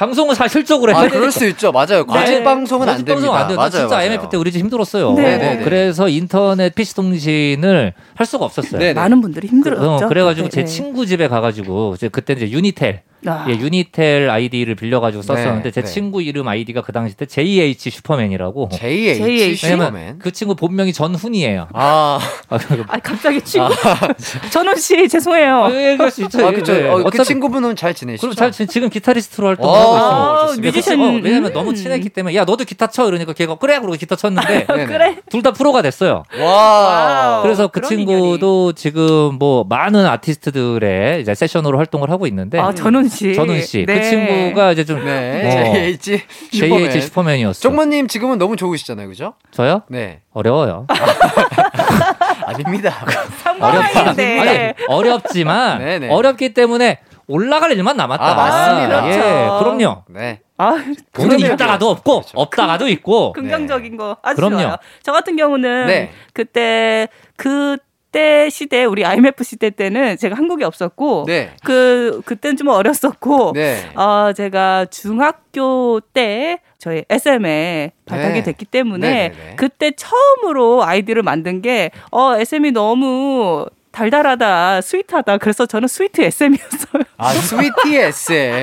[0.03, 1.16] 방송을 사실적으로 해야 아, 되니까.
[1.18, 1.70] 그럴 수 있죠.
[1.70, 2.05] 맞아요.
[2.05, 2.42] 가식 네.
[2.42, 3.14] 방송은 안 됩니다.
[3.14, 3.57] 방송은 안 돼요.
[3.57, 3.70] 나 맞아요.
[3.70, 4.11] 진짜 맞아요.
[4.11, 5.12] IMF 때 우리 집 힘들었어요.
[5.12, 5.22] 네.
[5.22, 5.64] 네네네.
[5.64, 8.80] 그래서 인터넷 PC 통신을 할 수가 없었어요.
[8.80, 8.94] 네네.
[8.94, 10.05] 많은 분들이 힘들었죠.
[10.05, 10.66] 어, 그래가지고 제 네.
[10.66, 13.46] 친구 집에 가가지고 이제 그때 이제 유니텔 아.
[13.48, 15.86] 예, 유니텔 아이디를 빌려가지고 썼었는데 네, 제 네.
[15.86, 18.70] 친구 이름 아이디가 그 당시 때 JH 슈퍼맨이라고.
[18.72, 19.55] JH JH.
[19.68, 20.18] 슈퍼맨.
[20.18, 21.68] 그 친구 본명이 전훈이에요.
[21.72, 23.68] 아, 아, 그- 아 갑자기 친구
[24.50, 25.68] 전원 씨 죄송해요.
[25.70, 26.44] 예, 그럴 수 있죠.
[26.44, 26.74] 아 그쵸.
[26.74, 28.22] 예, 어, 그 어차피- 친구분은 잘 지내시죠?
[28.26, 30.38] 그럼 잘 지- 지금 기타리스트로 오, 활동하고 있어요.
[30.47, 30.66] 좋습니다.
[30.66, 31.01] 예, 뮤지션.
[31.01, 31.53] 어, 왜냐면 음.
[31.53, 34.86] 너무 친했기 때문에 야 너도 기타 쳐 이러니까 걔가 그래 그러고 기타 쳤는데 네네.
[34.86, 35.16] 그래.
[35.30, 36.22] 둘 다 프로가 됐어요.
[36.40, 37.40] 와.
[37.43, 43.34] 그래서 그 친구도 지금 뭐 많은 아티스트들의 이제 세션으로 활동을 하고 있는데 아 전원 씨.
[43.34, 44.03] 전훈 씨, 그 네.
[44.03, 45.47] 친구가 이제 좀 네.
[45.47, 46.22] 어, JH
[46.53, 46.90] 슈퍼맨.
[46.90, 47.61] JH 슈퍼맨 이었어.
[47.61, 49.34] 정모님 지금은 너무 좋으시잖아요, 그죠?
[49.51, 49.82] 저요?
[49.88, 50.20] 네.
[50.32, 50.86] 어려워요.
[52.47, 52.95] 아닙니다.
[53.43, 54.38] 상관없는데.
[54.38, 56.09] 아니, 어렵지만 네네.
[56.09, 56.99] 어렵기 때문에
[57.29, 58.25] 올라갈 일만 남았다.
[58.25, 59.09] 아, 맞습니다.
[59.09, 59.59] 예, 그렇죠.
[59.64, 60.03] 그럼요.
[60.09, 60.41] 네.
[60.59, 60.73] 아,
[61.12, 61.55] 돈은 그러네요.
[61.55, 62.39] 있다가도 없고 그렇죠.
[62.39, 63.33] 없다가도 있고.
[63.35, 64.61] 긍정적인 거 아주 그럼요.
[64.61, 64.77] 좋아요.
[65.03, 66.11] 저 같은 경우는 네.
[66.33, 71.51] 그때 그때 시대 우리 IMF 시대 때는 제가 한국에 없었고 네.
[71.64, 73.91] 그 그때는 좀 어렸었고 네.
[73.97, 78.43] 어 제가 중학교 때 저희 SM에 발탁이 네.
[78.43, 79.57] 됐기 때문에 네네네.
[79.57, 85.39] 그때 처음으로 아이디를 만든 게 어 SM이 너무 달달하다, sweet하다.
[85.38, 87.03] 그래서 저는 sweet SM이었어요.
[87.18, 88.62] 아, sweetie SM.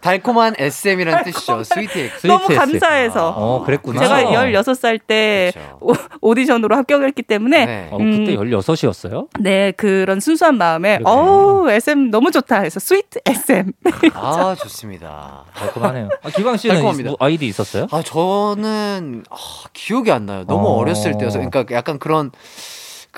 [0.00, 1.64] 달콤한 SM이란 뜻이죠.
[1.64, 2.26] sweet 엑스.
[2.28, 2.60] 너무 sweet.
[2.60, 3.30] 감사해서.
[3.36, 4.00] 어, 그랬구나.
[4.00, 5.78] 제가 16살 때 그렇죠.
[5.80, 5.94] 오-
[6.30, 7.88] 오디션으로 합격했기 때문에 네.
[7.90, 8.40] 어, 그때 음.
[8.50, 9.28] 16이었어요?
[9.40, 11.00] 네, 그런 순수한 마음에.
[11.02, 13.72] 어우, SM 너무 좋다 해서 sweet SM.
[14.14, 15.44] 아, 좋습니다.
[15.54, 16.08] 달콤하네요.
[16.22, 17.10] 아, 기광 씨는 달콤합니다.
[17.10, 17.88] 뭐 아이디 있었어요?
[17.90, 19.36] 아, 저는 아,
[19.72, 20.44] 기억이 안 나요.
[20.46, 20.70] 너무 어.
[20.78, 20.84] 어...
[20.84, 21.38] 렸을 때여서.
[21.40, 22.30] 그러니까 약간 그런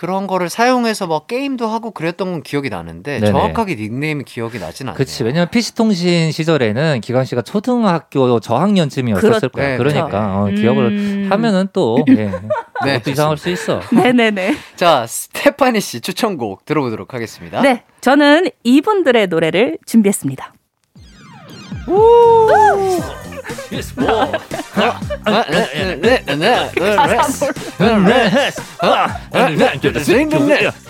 [0.00, 3.32] 그런 거를 사용해서 막 게임도 하고 그랬던 건 기억이 나는데 네네.
[3.32, 4.96] 정확하게 닉네임이 기억이 나진 않아요.
[4.96, 5.24] 그치.
[5.24, 9.50] 왜냐면 PC통신 시절에는 기광 씨가 초등학교 저학년쯤이었을 그렇죠.
[9.50, 9.72] 거야.
[9.72, 10.54] 네, 그러니까 어, 음.
[10.54, 12.30] 기억을 하면은 또 예.
[12.82, 13.82] 네, 이상할 수 있어.
[13.92, 14.56] 네네네.
[14.76, 17.60] 자, 스테파니 씨 추천곡 들어보도록 하겠습니다.
[17.60, 20.54] 네, 저는 이분들의 노래를 준비했습니다.
[25.24, 25.44] 아,
[26.36, 26.58] 네.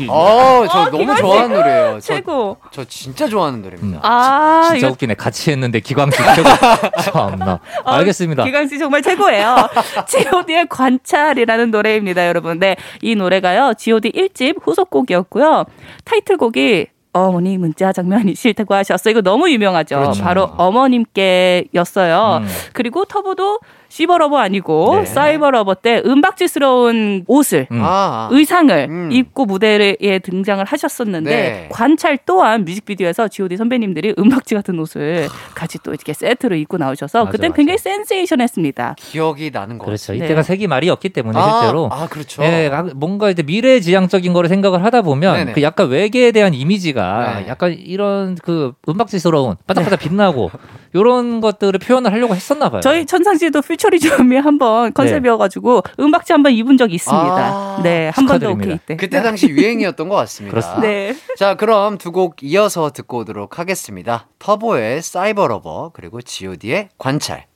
[0.09, 1.99] 어, 저 너무 좋아하는 노래예요.
[2.01, 2.57] 저, 최고.
[2.71, 4.01] 저 진짜 좋아하는 노래입니다.
[4.03, 5.15] 아, 진짜 이거 웃기네.
[5.15, 6.49] 같이 했는데 기광 씨 최고.
[7.03, 7.61] 참나.
[7.85, 8.45] 알겠습니다.
[8.45, 9.69] 기광 씨 정말 최고예요.
[10.07, 12.59] G.O.D의 관찰이라는 노래입니다, 여러분.
[12.59, 13.75] 네, 이 노래가요.
[13.77, 15.65] G.O.D 1집 후속곡이었고요.
[16.05, 19.13] 타이틀곡이 어머니 문자 장면이 싫다고 하셨어요.
[19.13, 19.97] 이거 너무 유명하죠.
[19.97, 20.23] 그렇죠.
[20.23, 22.41] 바로 어머님께였어요.
[22.43, 22.49] 음.
[22.73, 23.59] 그리고 터보도
[23.91, 25.05] 시버러버 아니고 네.
[25.05, 27.81] 사이버러버 때 음박지스러운 옷을 음.
[27.83, 29.13] 아, 의상을 음.
[29.13, 31.69] 입고 무대에 등장을 하셨었는데 네.
[31.73, 37.31] 관찰 또한 뮤직비디오에서 G.O.D 선배님들이 음박지 같은 옷을 같이 또 이렇게 세트로 입고 나오셔서 맞아,
[37.33, 37.57] 그땐 맞아.
[37.57, 38.95] 굉장히 센세이션했습니다.
[38.97, 40.13] 기억이 나는 거 그렇죠.
[40.13, 40.19] 네.
[40.19, 41.89] 이때가 세기 말이었기 때문에 아, 실제로.
[41.93, 42.45] 아, 그렇죠.
[42.45, 45.53] 예, 아, 뭔가 이제 미래지향적인 거를 생각을 하다 보면 네네.
[45.53, 47.49] 그 약간 외계에 대한 이미지가 네.
[47.49, 50.53] 약간 이런 그 음박지스러운 반짝반짝 빛나고
[50.95, 52.81] 이런 것들을 표현을 하려고 했었나 봐요.
[52.83, 57.27] 저희 천상지희도 futurism이 한번 컨셉이어가지고 은박지 한번 입은 적이 있습니다.
[57.27, 58.69] 아, 네, 한번더 축하드립니다.
[58.75, 58.97] 오케이 때.
[58.97, 60.53] 그때 당시 유행이었던 것 같습니다.
[60.55, 60.81] 그렇습니다.
[60.87, 61.15] 네.
[61.37, 64.27] 자, 그럼 두 곡 이어서 듣고 오도록 하겠습니다.
[64.39, 67.47] 터보의 Cyber Lover 그리고 G.O.D의 관찰.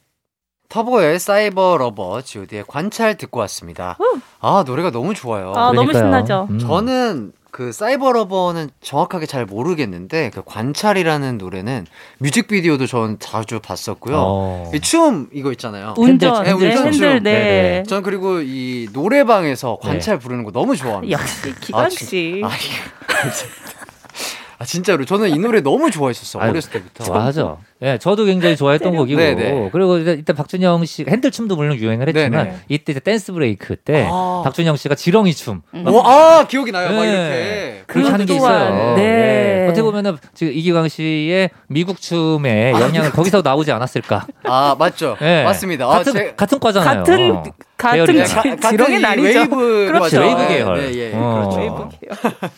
[0.68, 3.96] 터보의 Cyber Lover G.O.D의 관찰 듣고 왔습니다.
[4.40, 5.52] 아, 노래가 너무 좋아요.
[5.54, 6.02] 아, 너무 그러니까요.
[6.04, 6.46] 신나죠.
[6.50, 6.58] 음.
[6.58, 11.86] 저는 그 Cyber Lover는 정확하게 잘 모르겠는데 그 관찰이라는 노래는
[12.18, 14.16] 뮤직비디오도 전 자주 봤었고요.
[14.18, 14.72] 어.
[14.74, 15.94] 이춤 이거 있잖아요.
[15.96, 17.04] 운전, 네, 운전 춤.
[17.04, 17.84] 핸들, 네.
[17.86, 21.12] 전 그리고 이 노래방에서 관찰 부르는 거 너무 좋아합니다.
[21.22, 22.42] 역시 기관 진- 씨.
[22.44, 22.74] 아, 이게-
[24.64, 27.04] 아, 진짜로 저는 이 노래 너무 좋아했었어 아유, 어렸을 때부터.
[27.04, 27.58] 좋아하죠.
[27.82, 29.20] 예, 저도 굉장히 좋아했던 곡이고.
[29.20, 29.68] 네네.
[29.72, 32.56] 그리고 이제 이때 박준영 씨 핸들춤도 물론 유행을 했지만 네네.
[32.70, 34.40] 이때 이제 댄스 브레이크 때 아.
[34.42, 36.88] 박준영 씨가 지렁이 춤 오, 아 기억이 나요.
[36.96, 37.10] 막 네.
[37.10, 38.94] 이렇게 그렇게 하는 게 있어요.
[38.96, 39.02] 네.
[39.02, 39.66] 예.
[39.66, 44.26] 어떻게 보면은 지금 이기광 씨의 미국 춤의 영향은 거기서 나오지 않았을까?
[44.44, 45.18] 아 맞죠.
[45.20, 45.42] 예.
[45.44, 45.84] 맞습니다.
[45.84, 46.98] 아, 같은 제- 같은 과잖아요.
[47.04, 47.42] 같은
[47.90, 48.24] 같은 계열이죠.
[48.42, 49.38] 지- 가- 지렁이 같은 이 라인이죠.
[49.40, 49.56] 웨이브
[49.88, 50.00] 그렇죠.
[50.00, 50.20] 맞죠.
[50.20, 50.80] 웨이브 계열.
[50.80, 51.34] 네, 예, 어.
[51.34, 51.58] 그렇죠.
[51.58, 51.88] 웨이브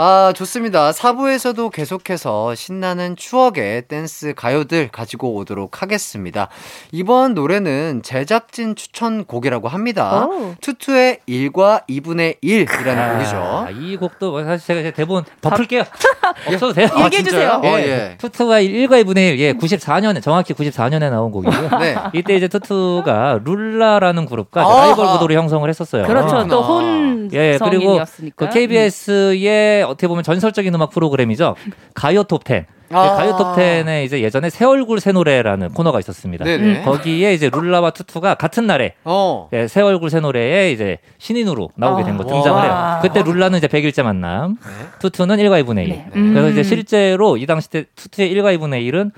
[0.00, 0.92] 아, 좋습니다.
[0.92, 6.48] 4부에서도 계속해서 신나는 추억의 댄스 가요들 가지고 오도록 하겠습니다.
[6.92, 10.26] 이번 노래는 제작진 추천 곡이라고 합니다.
[10.26, 10.54] 오.
[10.60, 13.36] 투투의 1과 2분의 1이라는 곡이죠.
[13.36, 15.82] 아, 이 곡도 뭐 사실 제가 대본 덮을게요.
[16.46, 16.88] 없어도 돼요.
[16.92, 17.22] 아, 얘기해?
[17.24, 17.60] 주세요.
[17.60, 17.88] 어, 예.
[17.88, 18.14] 예.
[18.18, 21.78] 투투가 1과 2분의 1, 예, 94년에, 정확히 94년에 나온 곡이고요.
[21.80, 21.96] 네.
[22.12, 24.64] 이때 이제 투투가 룰라라는 그룹과.
[24.68, 26.04] 라이벌 구도를 형성을 했었어요.
[26.04, 26.28] 그렇죠.
[26.28, 26.48] 그렇구나.
[26.54, 28.46] 또혼 예, 그리고 성인이었으니까.
[28.46, 31.54] 그 KBS의 어떻게 보면 전설적인 음악 프로그램이죠.
[31.94, 32.66] 가요 톱 10.
[32.90, 33.04] 아.
[33.04, 36.44] 예, 가요 톱 10에 이제 예전에 새 얼굴 새 노래라는 코너가 있었습니다.
[36.44, 36.82] 네네.
[36.82, 39.48] 거기에 이제 룰라와 투투가 같은 날에 어.
[39.52, 42.26] 예, 새 얼굴 새 노래에 이제 신인으로 나오게 된거 아.
[42.26, 42.72] 등장을 해요.
[42.72, 43.00] 와.
[43.02, 44.86] 그때 룰라는 이제 100일째 만남, 네.
[45.00, 45.88] 투투는 1과 2분의 1.
[45.88, 46.06] 네.
[46.16, 46.32] 음.
[46.32, 49.10] 그래서 이제 실제로 이 당시 때 투투의 1과 2분의 1은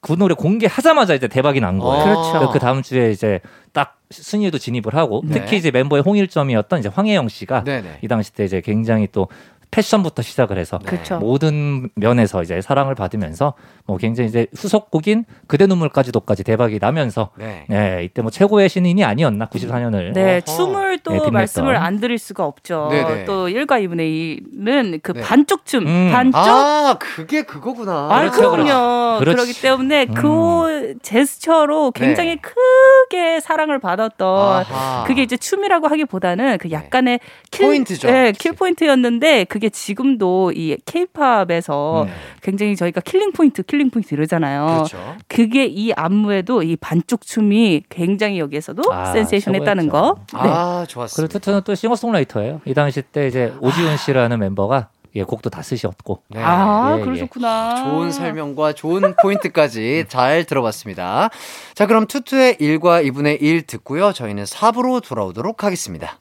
[0.00, 2.00] 그 노래 공개하자마자 이제 대박이 난 거예요.
[2.00, 2.04] 아.
[2.04, 2.50] 그렇죠.
[2.52, 3.40] 그 다음 주에 이제
[3.72, 5.34] 딱 순위에도 진입을 하고 네.
[5.34, 7.98] 특히 이제 멤버의 홍일점이었던 이제 황혜영 씨가 네네.
[8.02, 9.28] 이 당시 때 이제 굉장히 또
[9.70, 11.18] 패션부터 시작을 해서 그렇죠.
[11.18, 13.54] 모든 면에서 이제 사랑을 받으면서
[13.86, 17.64] 뭐 굉장히 이제 후속곡인 그대 눈물까지도까지 대박이 나면서 네.
[17.68, 20.56] 네 이때 뭐 최고의 신인이 아니었나 94년을 네, 어허.
[20.56, 21.30] 춤을 또 네.
[21.30, 22.88] 말씀을 안 드릴 수가 없죠.
[22.90, 23.24] 네네.
[23.26, 25.20] 또 1과 2분의 1은 그 네.
[25.20, 26.10] 반쪽 춤, 음.
[26.12, 28.08] 반쪽 아, 그게 그거구나.
[28.10, 29.20] 아, 그렇죠, 그럼요.
[29.20, 29.36] 그렇지.
[29.36, 30.14] 그렇기 때문에 음.
[30.14, 32.40] 그 제스처로 굉장히 네.
[32.40, 35.04] 크게 사랑을 받았던 아하.
[35.06, 38.10] 그게 이제 춤이라고 하기보다는 그 약간의 kill, 포인트죠.
[38.10, 42.12] 네, kill 포인트였는데 그게 지금도 이 케이팝에서 네.
[42.42, 44.66] 굉장히 저희가 killing 포인트, killing 포인트 이러잖아요.
[44.66, 45.16] 그렇죠.
[45.28, 50.16] 그게 이 안무에도 이 반쪽 춤이 굉장히 여기에서도 아, 센세이션 했다는 거.
[50.26, 50.48] 최고였죠.
[50.48, 50.50] 네.
[50.52, 51.32] 아, 그리고 좋았습니다.
[51.32, 52.62] 투투는 또 싱어송라이터예요.
[52.64, 56.40] 이 당시 때 이제 오지훈 씨라는 멤버가 예, 곡도 다 쓰셨고 네.
[56.42, 57.04] 아, 예, 예.
[57.04, 57.84] 그러셨구나.
[57.84, 61.30] 좋은 설명과 좋은 포인트까지 잘 들어봤습니다.
[61.74, 64.12] 자, 그럼 투투의 1과 2분의 1 듣고요.
[64.12, 66.18] 저희는 4부로 돌아오도록 하겠습니다.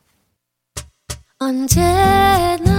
[1.40, 2.79] 언제나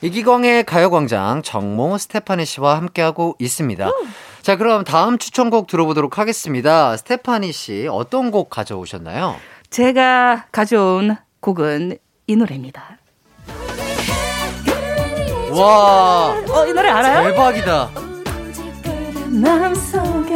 [0.00, 3.90] 이기광의 가요광장 정모 스테파니 씨와 함께하고 있습니다.
[4.42, 6.96] 자, 그럼 다음 추천곡 들어보도록 하겠습니다.
[6.96, 9.36] 스테파니 씨, 어떤 곡 가져오셨나요?
[9.70, 12.98] 제가 가져온 곡은 이 노래입니다.
[15.50, 17.30] 와, 어, 이 노래 알아요?
[17.30, 17.90] 대박이다.
[19.26, 20.34] 마음속에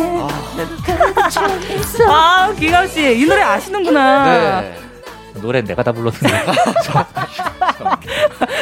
[2.09, 4.61] 아, 기감 씨, 이 노래 아시는구나.
[4.61, 4.79] 네.
[5.41, 6.29] 노래는 내가 다 불렀는데.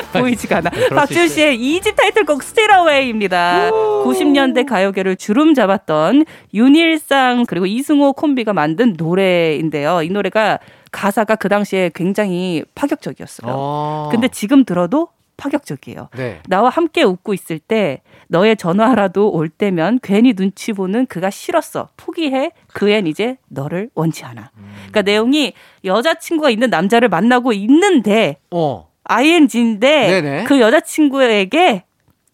[0.12, 0.70] 보이지가 않아.
[0.70, 3.70] 그럴 수 박지훈 씨의 2집 타이틀곡 Still Away입니다.
[3.70, 6.24] 90년대 가요계를 주름 잡았던
[6.54, 10.02] 윤일상 그리고 이승호 콤비가 만든 노래인데요.
[10.02, 10.58] 이 노래가
[10.92, 13.52] 가사가 그 당시에 굉장히 파격적이었어요.
[13.54, 14.08] 어.
[14.10, 16.08] 근데 지금 들어도 파격적이에요.
[16.16, 16.40] 네.
[16.48, 21.88] 나와 함께 웃고 있을 때 너의 전화라도 올 때면 괜히 눈치 보는 그가 싫었어.
[21.96, 22.52] 포기해.
[22.68, 24.50] 그앤 이제 너를 원치 않아.
[24.76, 28.89] 그러니까 내용이 여자친구가 있는 남자를 만나고 있는데 어.
[29.10, 30.44] ING인데 네네.
[30.44, 31.84] 그 여자친구에게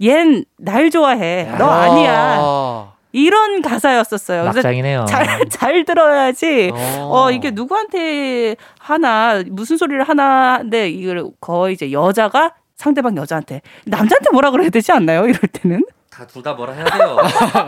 [0.00, 1.50] 얜 날 좋아해.
[1.58, 2.36] 너 아니야.
[2.38, 2.92] 아.
[3.12, 4.44] 이런 가사였었어요.
[4.44, 5.06] 막장이네요.
[5.08, 6.70] 잘, 잘 들어야지.
[6.74, 7.10] 어.
[7.10, 14.28] 어, 이게 누구한테 하나, 무슨 소리를 하나, 근데 이걸 거의 이제 여자가 상대방 여자한테, 남자한테
[14.32, 15.22] 뭐라 그래야 되지 않나요?
[15.24, 15.82] 이럴 때는?
[16.10, 17.16] 다둘다 뭐라 해야 돼요.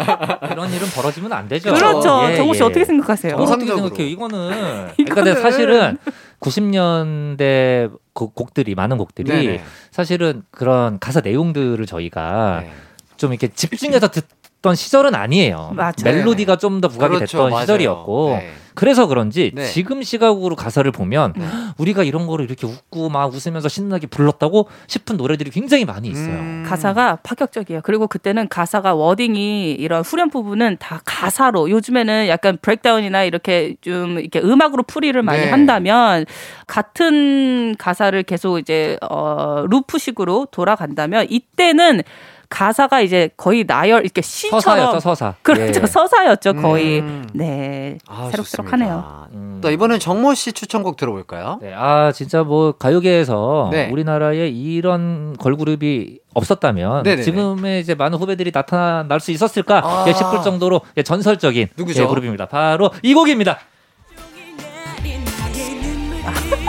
[0.53, 1.73] 이런 일은 벌어지면 안 되죠.
[1.73, 2.27] 그렇죠.
[2.31, 2.65] 예, 정우 씨 예.
[2.67, 3.33] 어떻게 생각하세요?
[3.33, 3.89] 저는 어떻게 정상적으로.
[3.89, 4.09] 생각해요?
[4.11, 5.99] 이거는 그러니까 사실은
[6.41, 9.65] 90년대 곡들이 많은 곡들이 네네.
[9.91, 12.73] 사실은 그런 가사 내용들을 저희가 네.
[13.17, 14.27] 좀 이렇게 집중해서 듣
[14.69, 15.73] 던 시절은 아니에요.
[15.75, 15.93] 맞아요.
[16.05, 17.63] 멜로디가 좀 더 부각이 그렇죠, 됐던 맞아요.
[17.63, 18.51] 시절이었고 네.
[18.75, 19.65] 그래서 그런지 네.
[19.65, 21.45] 지금 시각으로 가사를 보면 네.
[21.79, 26.35] 우리가 이런 거를 이렇게 웃고 막 웃으면서 신나게 불렀다고 싶은 노래들이 굉장히 많이 있어요.
[26.37, 26.65] 음.
[26.69, 27.81] 가사가 파격적이에요.
[27.83, 34.39] 그리고 그때는 가사가 wording이 이런 후렴 부분은 다 가사로 요즘에는 약간 breakdown이나 이렇게 좀 이렇게
[34.41, 35.51] 음악으로 풀이를 많이 네.
[35.51, 36.27] 한다면
[36.69, 42.03] 같은 가사를 계속 이제 어 루프식으로 돌아간다면 이때는
[42.49, 45.35] 가사가 이제 거의 나열 이렇게 시처럼 서사였죠, 서사.
[45.43, 45.87] 그렇죠 예.
[45.87, 47.27] 서사였죠 거의 음.
[47.35, 49.29] 네 아, 새록새록하네요.
[49.33, 49.59] 음.
[49.63, 51.59] 또 이번엔 정모 씨 추천곡 들어볼까요?
[51.61, 53.91] 네, 아 진짜 뭐 가요계에서 네.
[53.91, 57.23] 우리나라에 이런 걸그룹이 없었다면 네네네.
[57.23, 60.05] 지금의 이제 많은 후배들이 나타날 수 있었을까 아.
[60.09, 62.05] 예, 싶을 정도로 예, 전설적인 누구죠?
[62.05, 62.47] 예, 그룹입니다.
[62.47, 63.59] 바로 이 곡입니다.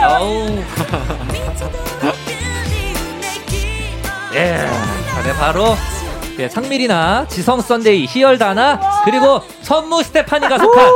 [4.32, 5.64] 아 네, 바로
[6.38, 10.90] 예, 상미 린아 지성 썬데이, 희열 다나 그리고 천무 스테파니가 속한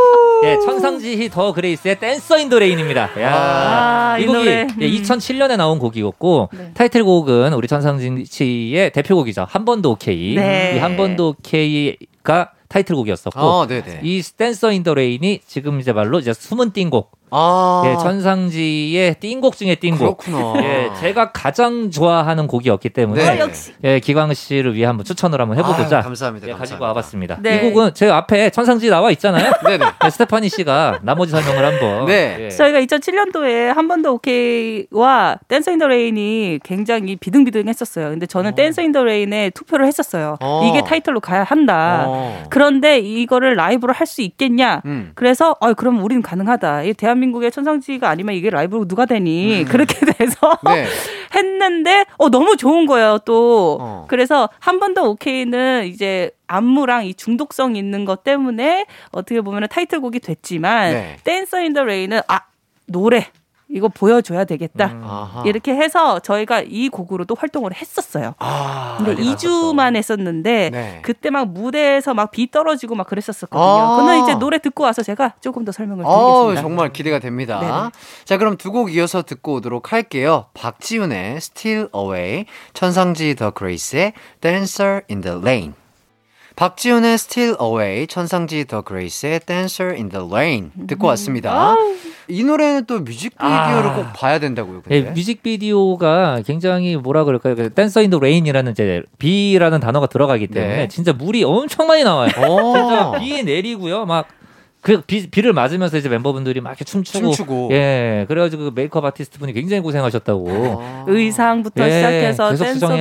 [0.44, 3.10] 예, 천상지희 The Grace의 Dancer in the Rain입니다.
[3.20, 4.50] 야, 아, 이 이 곡이 노래.
[4.52, 4.78] 예, 음.
[5.02, 6.70] 2007년에 나온 곡이었고 네.
[6.74, 9.46] 타이틀곡은 우리 천상지희의 대표곡이죠.
[9.48, 10.34] 한 번 더 오케이.
[10.34, 10.74] 네.
[10.76, 13.66] 이 한 번 더 오케이가 타이틀곡이었었고 아.
[14.02, 17.10] 이 Dancer in the Rain이 지금 이제 말로 이제 숨은 띵곡.
[17.36, 17.82] 아.
[17.86, 20.18] 예, 천상지희 띵곡 중에 띵곡.
[20.18, 20.62] 그렇구나.
[20.62, 23.40] 예, 제가 가장 좋아하는 곡이었기 때문에 네.
[23.40, 23.72] 역시.
[23.82, 26.46] 예, 기광 씨를 위해 한번 추천을 한번 해보고자 아유, 감사합니다.
[26.46, 26.58] 예, 감사합니다.
[26.58, 27.38] 가지고 와봤습니다.
[27.40, 27.56] 네.
[27.56, 29.52] 이 곡은 제 앞에 천상지희 나와 있잖아요.
[29.64, 29.84] 네네.
[30.02, 32.06] 네, 스테파니 씨가 나머지 설명을 한번.
[32.06, 32.36] 네.
[32.40, 32.50] 예.
[32.50, 38.10] 저희가 2007년도에 한 번 더 오케이와 Dancer in the Rain이 굉장히 비등비등했었어요.
[38.10, 40.36] 근데 저는 Dancer in the Rain에 투표를 했었어요.
[40.40, 40.68] 어.
[40.68, 42.04] 이게 타이틀로 가야 한다.
[42.06, 42.44] 어.
[42.50, 44.82] 그런 데 이거를 라이브로 할 수 있겠냐?
[44.84, 45.12] 음.
[45.14, 46.82] 그래서 어 그럼 우린 가능하다.
[46.84, 49.62] 이 대한민국의 천상지희가 아니면 이게 라이브로 누가 되니?
[49.62, 49.64] 음.
[49.64, 50.86] 그렇게 돼서 네.
[51.34, 53.78] 했는데 어 너무 좋은 거예요 또.
[53.80, 54.04] 어.
[54.08, 60.20] 그래서 한 번 더 오케이는 이제 안무랑 이 중독성 있는 것 때문에 어떻게 보면 타이틀곡이
[60.20, 61.16] 됐지만 네.
[61.24, 62.40] Dancer in the Rain은 아
[62.86, 63.26] 노래
[63.70, 64.86] 이거 보여줘야 되겠다.
[64.86, 65.46] 음.
[65.46, 68.34] 이렇게 해서 저희가 이 곡으로도 활동을 했었어요.
[68.38, 68.94] 아.
[68.98, 70.98] 근데 난리 2주만 했었는데 네.
[71.02, 73.60] 그때 막 무대에서 막 비 떨어지고 막 그랬었거든요.
[73.62, 73.96] 아.
[73.96, 76.60] 그는 이제 노래 듣고 와서 제가 조금 더 설명을 어, 드리겠습니다.
[76.62, 77.60] 정말 기대가 됩니다.
[77.60, 77.90] 네네.
[78.24, 80.46] 자, 그럼 두 곡 이어서 듣고 오도록 할게요.
[80.54, 85.72] 박지윤의 Steal Away, 천상지희 The Grace의 Dancer in the Rain.
[86.56, 91.74] 박지윤의 Steal Away, 천상지희 The Grace의 Dancer in the Rain 듣고 왔습니다.
[92.28, 93.94] 이 노래는 또 뮤직비디오를 아.
[93.96, 94.82] 꼭 봐야 된다고요.
[94.90, 95.10] 예, 근데.
[95.10, 97.56] 뮤직비디오가 굉장히 뭐라 그럴까요?
[97.56, 100.88] 그 Dancer in the Rain이라는 이제 비라는 단어가 들어가기 때문에 네.
[100.88, 102.30] 진짜 물이 엄청 많이 나와요.
[102.30, 103.18] 진짜 어.
[103.18, 104.06] 비 내리고요.
[104.06, 107.68] 막그 비, 비를 맞으면서 이제 멤버분들이 막 이렇게 춤추고, 춤추고.
[107.72, 110.48] 예 그래가지고 그 메이크업 아티스트 분이 굉장히 고생하셨다고
[110.80, 111.04] 아.
[111.08, 112.96] 의상부터 예, 시작해서 계속 수정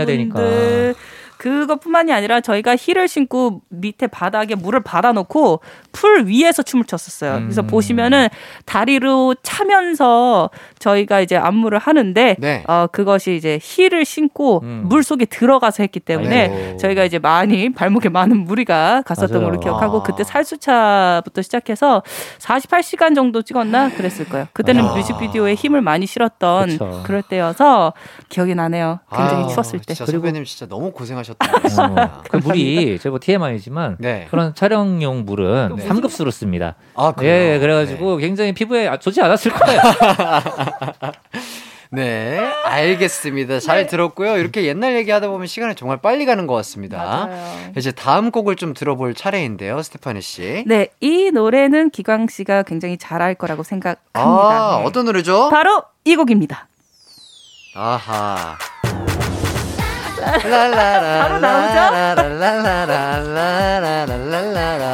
[1.44, 5.60] 그것뿐만이 아니라 저희가 힐을 신고 밑에 바닥에 물을 받아놓고
[5.92, 7.42] 물 위에서 춤을 췄었어요.
[7.42, 7.68] 그래서 음.
[7.68, 8.30] 보시면은
[8.66, 12.64] 다리로 차면서 저희가 이제 안무를 하는데 네.
[12.66, 14.86] 어, 그것이 이제 힐을 신고 음.
[14.86, 16.78] 물 속에 들어가서 했기 때문에 아이고.
[16.78, 19.46] 저희가 이제 많이 발목에 많은 무리가 갔었던 맞아요.
[19.46, 20.04] 걸로 기억하고 아.
[20.04, 22.04] 그때 살수차부터 시작해서
[22.40, 24.48] 48시간 정도 찍었나 그랬을 거예요.
[24.54, 24.96] 그때는 아.
[24.96, 27.04] 뮤직비디오에 힘을 많이 실었던 그쵸.
[27.06, 27.92] 그럴 때여서
[28.30, 29.02] 기억이 나네요.
[29.14, 29.94] 굉장히 아유, 추웠을 때.
[29.94, 31.33] 그리고 선배님 진짜 너무 고생하셨.
[31.40, 32.04] 하셨다고 어.
[32.04, 32.24] 아.
[32.30, 34.28] 그 물이 제가 뭐 TMI지만 네.
[34.30, 35.88] 그런 촬영용 물은 그 네.
[35.88, 36.76] 3급수로 씁니다.
[36.96, 37.54] 아, 예, 그래요?
[37.54, 38.26] 예, 그래가지고 네.
[38.26, 39.82] 굉장히 피부에 아, 좋지 않았을 거예요.
[41.94, 43.60] 네, 알겠습니다.
[43.60, 43.88] 잘 네.
[43.88, 44.38] 들었고요.
[44.40, 46.98] 이렇게 옛날 얘기하다 보면 시간이 정말 빨리 가는 것 같습니다.
[46.98, 47.72] 맞아요.
[47.78, 50.64] 이제 다음 곡을 좀 들어볼 차례인데요, 스테파니 씨.
[50.66, 54.02] 네, 이 노래는 기광 씨가 굉장히 잘할 거라고 생각합니다.
[54.14, 54.86] 아, 네.
[54.88, 55.50] 어떤 노래죠?
[55.50, 56.68] 바로 이 곡입니다.
[57.76, 58.58] 아하.
[60.24, 61.80] 바로 나오죠?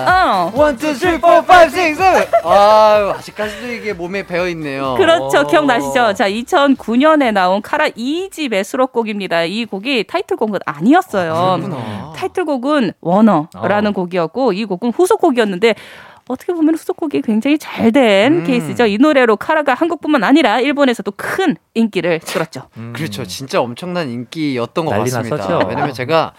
[0.07, 0.51] 어.
[0.55, 2.27] 1, 2, 3, 4, 5, 6, 7.
[2.43, 4.95] 아유, 아직까지도 이게 몸에 배어있네요.
[4.95, 5.39] 그렇죠.
[5.39, 5.47] 어.
[5.47, 6.13] 기억나시죠?
[6.13, 9.43] 자, 2009년에 나온 카라 2집의 수록곡입니다.
[9.43, 11.33] 이 곡이 타이틀곡은 아니었어요.
[11.35, 13.93] 아, 타이틀곡은 워너라는 어.
[13.93, 15.75] 곡이었고, 이 곡은 후속곡이었는데,
[16.29, 18.43] 어떻게 보면 후속곡이 굉장히 잘된 음.
[18.43, 18.85] 케이스죠.
[18.85, 22.69] 이 노래로 카라가 한국뿐만 아니라 일본에서도 큰 인기를 끌었죠.
[22.77, 22.93] 음.
[22.95, 23.25] 그렇죠.
[23.25, 25.35] 진짜 엄청난 인기였던 것 같습니다.
[25.35, 25.67] 났었죠.
[25.67, 26.33] 왜냐면 제가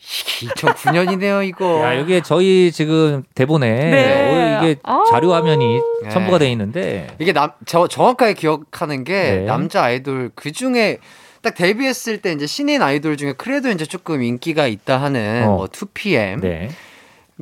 [0.00, 1.82] 2009년이네요, 이거.
[1.84, 4.58] 야, 여기에 저희 지금 대본에 네.
[4.62, 5.02] 이게 아.
[5.10, 6.10] 자료 화면이 네.
[6.10, 9.44] 첨부가 돼 있는데 이게 남, 저 정확하게 기억하는 게 네.
[9.46, 10.98] 남자 아이돌 그 중에
[11.42, 15.56] 딱 데뷔했을 때 이제 신인 아이돌 중에 그래도 이제 조금 인기가 있다 하는 어.
[15.56, 16.70] 뭐 2PM 네.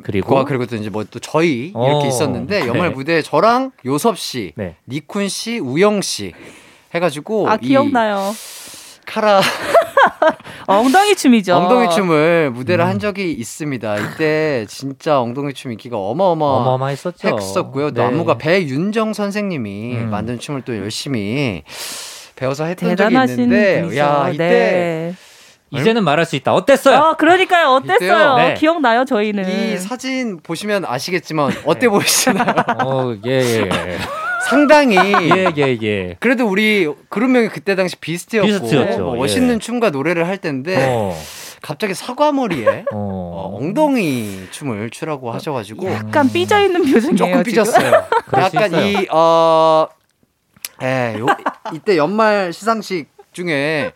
[0.03, 2.69] 그리고 고아 그리고 또 이제 뭐 또 저희 이렇게 어, 있었는데 그래.
[2.69, 4.77] 연말 무대에 저랑 요섭 씨, 네.
[4.91, 6.33] 니쿤 씨, 우영 씨
[6.95, 8.33] 해가지고 아 기억나요.
[9.07, 9.41] 카라
[10.67, 11.55] 어, 엉덩이 춤이죠.
[11.55, 12.89] 엉덩이 춤을 무대를 음.
[12.89, 13.97] 한 적이 있습니다.
[13.99, 17.29] 이때 진짜 엉덩이 춤 인기가 어마어마했었죠.
[17.37, 17.93] 했었고요.
[17.93, 18.03] 네.
[18.03, 20.11] 나무가 배윤정 선생님이 음.
[20.11, 21.63] 만든 춤을 또 열심히
[22.35, 23.99] 배워서 했던 적이 있는데 분이죠.
[24.01, 25.15] 야 이때 네.
[25.71, 26.55] 이제는 말할 수 있다.
[26.55, 26.97] 어땠어요?
[26.97, 27.69] 아, 그러니까요.
[27.71, 28.37] 어땠어요?
[28.37, 28.55] 네.
[28.55, 29.49] 기억나요, 저희는.
[29.49, 32.55] 이 사진 보시면 아시겠지만 어때 보이시나요?
[32.85, 33.99] 어, 예, 예.
[34.49, 35.79] 상당히 예예 예.
[35.83, 38.99] 예, 그래도 우리 그룹 명이 그때 당시 비스트였고 비스트였죠.
[39.03, 39.19] 뭐 예.
[39.19, 41.19] 멋있는 춤과 노래를 할 텐데 어.
[41.63, 42.97] 갑자기 사과머리에 어.
[42.97, 47.17] 어, 엉덩이 춤을 추라고 하셔가지고 약간 삐져 있는 표정이에요.
[47.17, 48.05] 조금 삐졌어요.
[48.39, 49.89] 약간 이 어,
[50.81, 51.27] 에 요,
[51.73, 53.93] 이때 연말 시상식 중에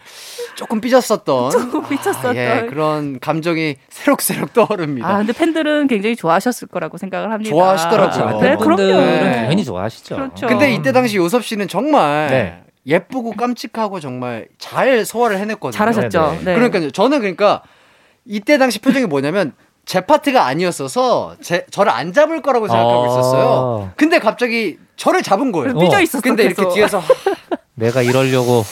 [0.60, 5.08] 조금 삐졌었던 조금 삐쳤었던 아, 예, 그런 감정이 새록새록 떠오릅니다.
[5.08, 7.48] 아 근데 팬들은 굉장히 좋아하셨을 거라고 생각을 합니다.
[7.48, 8.24] 좋아하시더라고요.
[8.24, 8.76] 아, 네, 그럼요.
[8.76, 9.36] 네.
[9.36, 10.16] 당연히 좋아하시죠.
[10.16, 10.46] 그렇죠.
[10.48, 12.62] 근데 이때 당시 요섭 씨는 정말 네.
[12.86, 15.78] 예쁘고 깜찍하고 정말 잘 소화를 해냈거든요.
[15.78, 16.40] 잘하셨죠.
[16.44, 16.54] 네.
[16.54, 17.62] 그러니까 저는 그러니까
[18.26, 19.54] 이때 당시 표정이 뭐냐면
[19.86, 23.06] 제 파트가 아니었어서 제, 저를 안 잡을 거라고 생각하고 아.
[23.06, 23.92] 있었어요.
[23.96, 25.78] 근데 갑자기 저를 잡은 거예요.
[25.78, 26.20] 삐져 있었어.
[26.20, 26.60] 근데 계속.
[26.60, 27.02] 이렇게 뒤에서
[27.76, 28.62] 내가 이러려고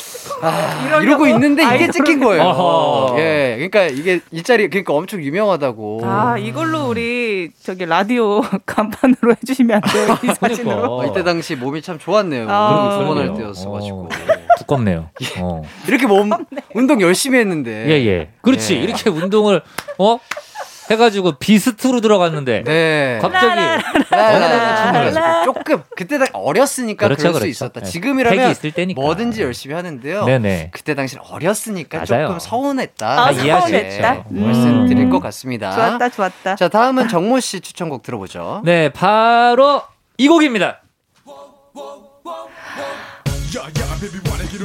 [0.40, 3.14] 아, 이러고 있는데 이게 찍힌 거예요.
[3.18, 6.00] 예, 그러니까 이게 일자리 그러니까 엄청 유명하다고.
[6.04, 10.02] 아 이걸로 우리 저기 라디오 간판으로 해주시면 안 돼요?
[10.04, 10.34] 이 그러니까.
[10.34, 11.00] 사진으로.
[11.00, 12.46] 아, 이때 당시 몸이 참 좋았네요.
[12.48, 14.00] 아, 두번할 때였어가지고.
[14.00, 14.08] 어.
[14.58, 15.10] 두껍네요.
[15.22, 15.40] 예.
[15.40, 15.62] 어.
[15.86, 16.30] 이렇게 몸
[16.74, 17.86] 운동 열심히 했는데.
[17.88, 18.06] 예예.
[18.06, 18.28] 예.
[18.42, 18.76] 그렇지.
[18.76, 18.80] 예.
[18.80, 19.62] 이렇게 운동을
[19.98, 20.18] 어
[20.90, 23.18] 해가지고 비스트로 들어갔는데 네.
[23.20, 23.84] 갑자기
[25.44, 27.46] 조금 그때 당 어렸으니까 그렇죠, 그럴 그렇죠.
[27.46, 27.80] 있었다.
[27.82, 28.54] 지금이라면
[28.94, 30.24] 뭐든지 열심히 하는데요.
[30.24, 30.70] 네네.
[30.72, 32.26] 그때 당시는 어렸으니까 맞아요.
[32.28, 33.26] 조금 서운했다.
[33.26, 34.24] 아, 서운했다.
[34.30, 34.44] 음.
[34.44, 35.72] 말씀드릴 것 같습니다.
[35.74, 36.56] 좋았다, 좋았다.
[36.56, 38.62] 자 다음은 정모 씨 추천곡 들어보죠.
[38.64, 39.82] 네, 바로
[40.16, 40.80] 이 곡입니다.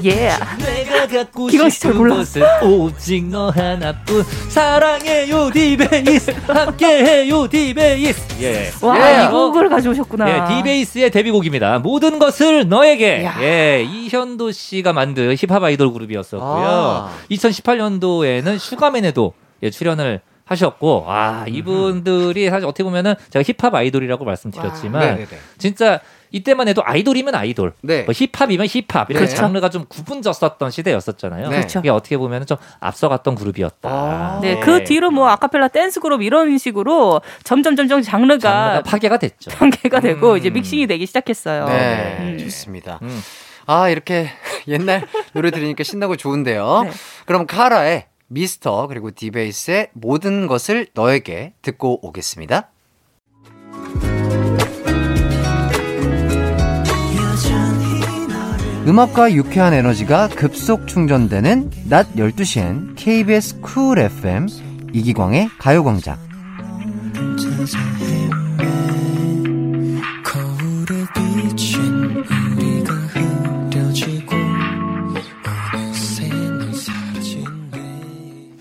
[0.03, 0.31] 예.
[0.57, 2.15] 내가 갖고 기광 씨잘 몰라.
[2.15, 8.71] 것은 오직 너 하나뿐 사랑해요 디베이스 함께해요 디베이스 예.
[8.81, 9.25] 와, 예.
[9.25, 10.29] 이 곡을 가져오셨구나.
[10.29, 11.79] 예, 디베이스의 데뷔곡입니다.
[11.79, 13.23] 모든 것을 너에게.
[13.23, 13.37] 야.
[13.41, 16.49] 예, 이현도 씨가 만든 힙합 아이돌 그룹이었었고요.
[16.49, 17.11] 아.
[17.31, 19.33] 2018년도에는 슈가맨에도
[19.63, 25.27] 예, 출연을 하셨고, 아, 이분들이 사실 어떻게 보면은 제가 힙합 아이돌이라고 말씀드렸지만, 네네네.
[25.57, 25.99] 진짜
[26.33, 28.03] 이때만 해도 아이돌이면 아이돌, 네.
[28.03, 29.37] 뭐 힙합이면 힙합 이렇게 그렇죠.
[29.37, 31.49] 장르가 좀 구분졌었던 시대였었잖아요.
[31.49, 31.57] 네.
[31.57, 31.79] 그렇죠.
[31.79, 33.89] 이게 어떻게 보면 좀 앞서갔던 그룹이었다.
[33.89, 34.39] 아.
[34.41, 39.51] 네, 그 뒤로 뭐 아카펠라 댄스 그룹 이런 식으로 점점 점점 장르가, 장르가 파괴가 됐죠.
[39.51, 40.37] 전개가 되고 음.
[40.37, 41.65] 이제 믹싱이 되기 시작했어요.
[41.67, 42.37] 네, 음.
[42.39, 42.97] 좋습니다.
[43.03, 43.21] 음.
[43.67, 44.29] 아, 이렇게
[44.67, 46.81] 옛날 노래 들으니까 신나고 좋은데요.
[46.85, 46.91] 네.
[47.25, 52.69] 그럼 카라의 미스터 그리고 디베이스의 모든 것을 너에게 듣고 오겠습니다.
[58.85, 64.47] 음악과 유쾌한 에너지가 급속 충전되는 낮 12시엔 KBS 쿨 FM
[64.91, 66.17] 이기광의 가요광장.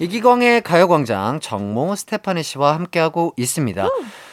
[0.03, 3.88] 이기광의 가요광장 정모 스테파니 씨와 함께하고 있습니다.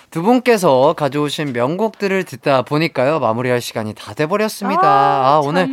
[0.10, 4.82] 두 분께서 가져오신 명곡들을 듣다 보니까요 마무리할 시간이 다 돼버렸습니다.
[4.82, 5.68] 아, 오늘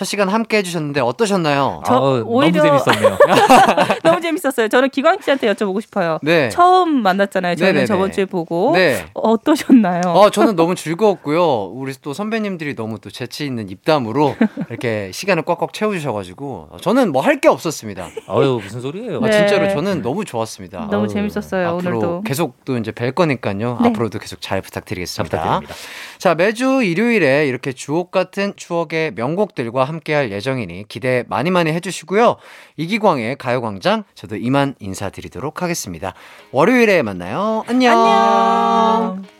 [0.00, 1.82] 첫 시간 함께 해주셨는데 어떠셨나요?
[1.84, 3.18] 저 아우, 오히려- 너무 재밌었네요.
[4.02, 4.68] 너무 재밌었어요.
[4.68, 6.18] 저는 기광 씨한테 여쭤보고 싶어요.
[6.22, 6.48] 네.
[6.48, 7.54] 처음 만났잖아요.
[7.56, 7.86] 저는 네네네.
[7.86, 9.04] 저번 주에 보고 네.
[9.12, 10.00] 어떠셨나요?
[10.06, 11.64] 어, 저는 너무 즐거웠고요.
[11.74, 14.36] 우리 또 선배님들이 너무 또 재치 있는 입담으로
[14.70, 18.08] 이렇게 시간을 꽉꽉 채워주셔가지고 저는 뭐 할 게 없었습니다.
[18.28, 19.18] 아유 무슨 소리예요?
[19.18, 19.32] 아, 네.
[19.32, 20.88] 진짜로 저는 너무 좋았습니다.
[20.90, 21.68] 너무 아유, 재밌었어요.
[21.76, 22.22] 앞으로 오늘도.
[22.22, 23.78] 계속 또 이제 뵐 거니까요.
[23.82, 23.88] 네.
[23.90, 25.36] 앞으로도 계속 잘 부탁드리겠습니다.
[25.36, 25.74] 잘 부탁드립니다.
[26.18, 32.36] 자, 매주 일요일에 이렇게 주옥 같은 추억의 명곡들과 함께할 예정이니 기대 많이 많이 해주시고요.
[32.76, 36.14] 이기광의 가요광장 저도 이만 인사드리도록 하겠습니다.
[36.52, 37.64] 월요일에 만나요.
[37.66, 37.98] 안녕.
[37.98, 39.39] 안녕.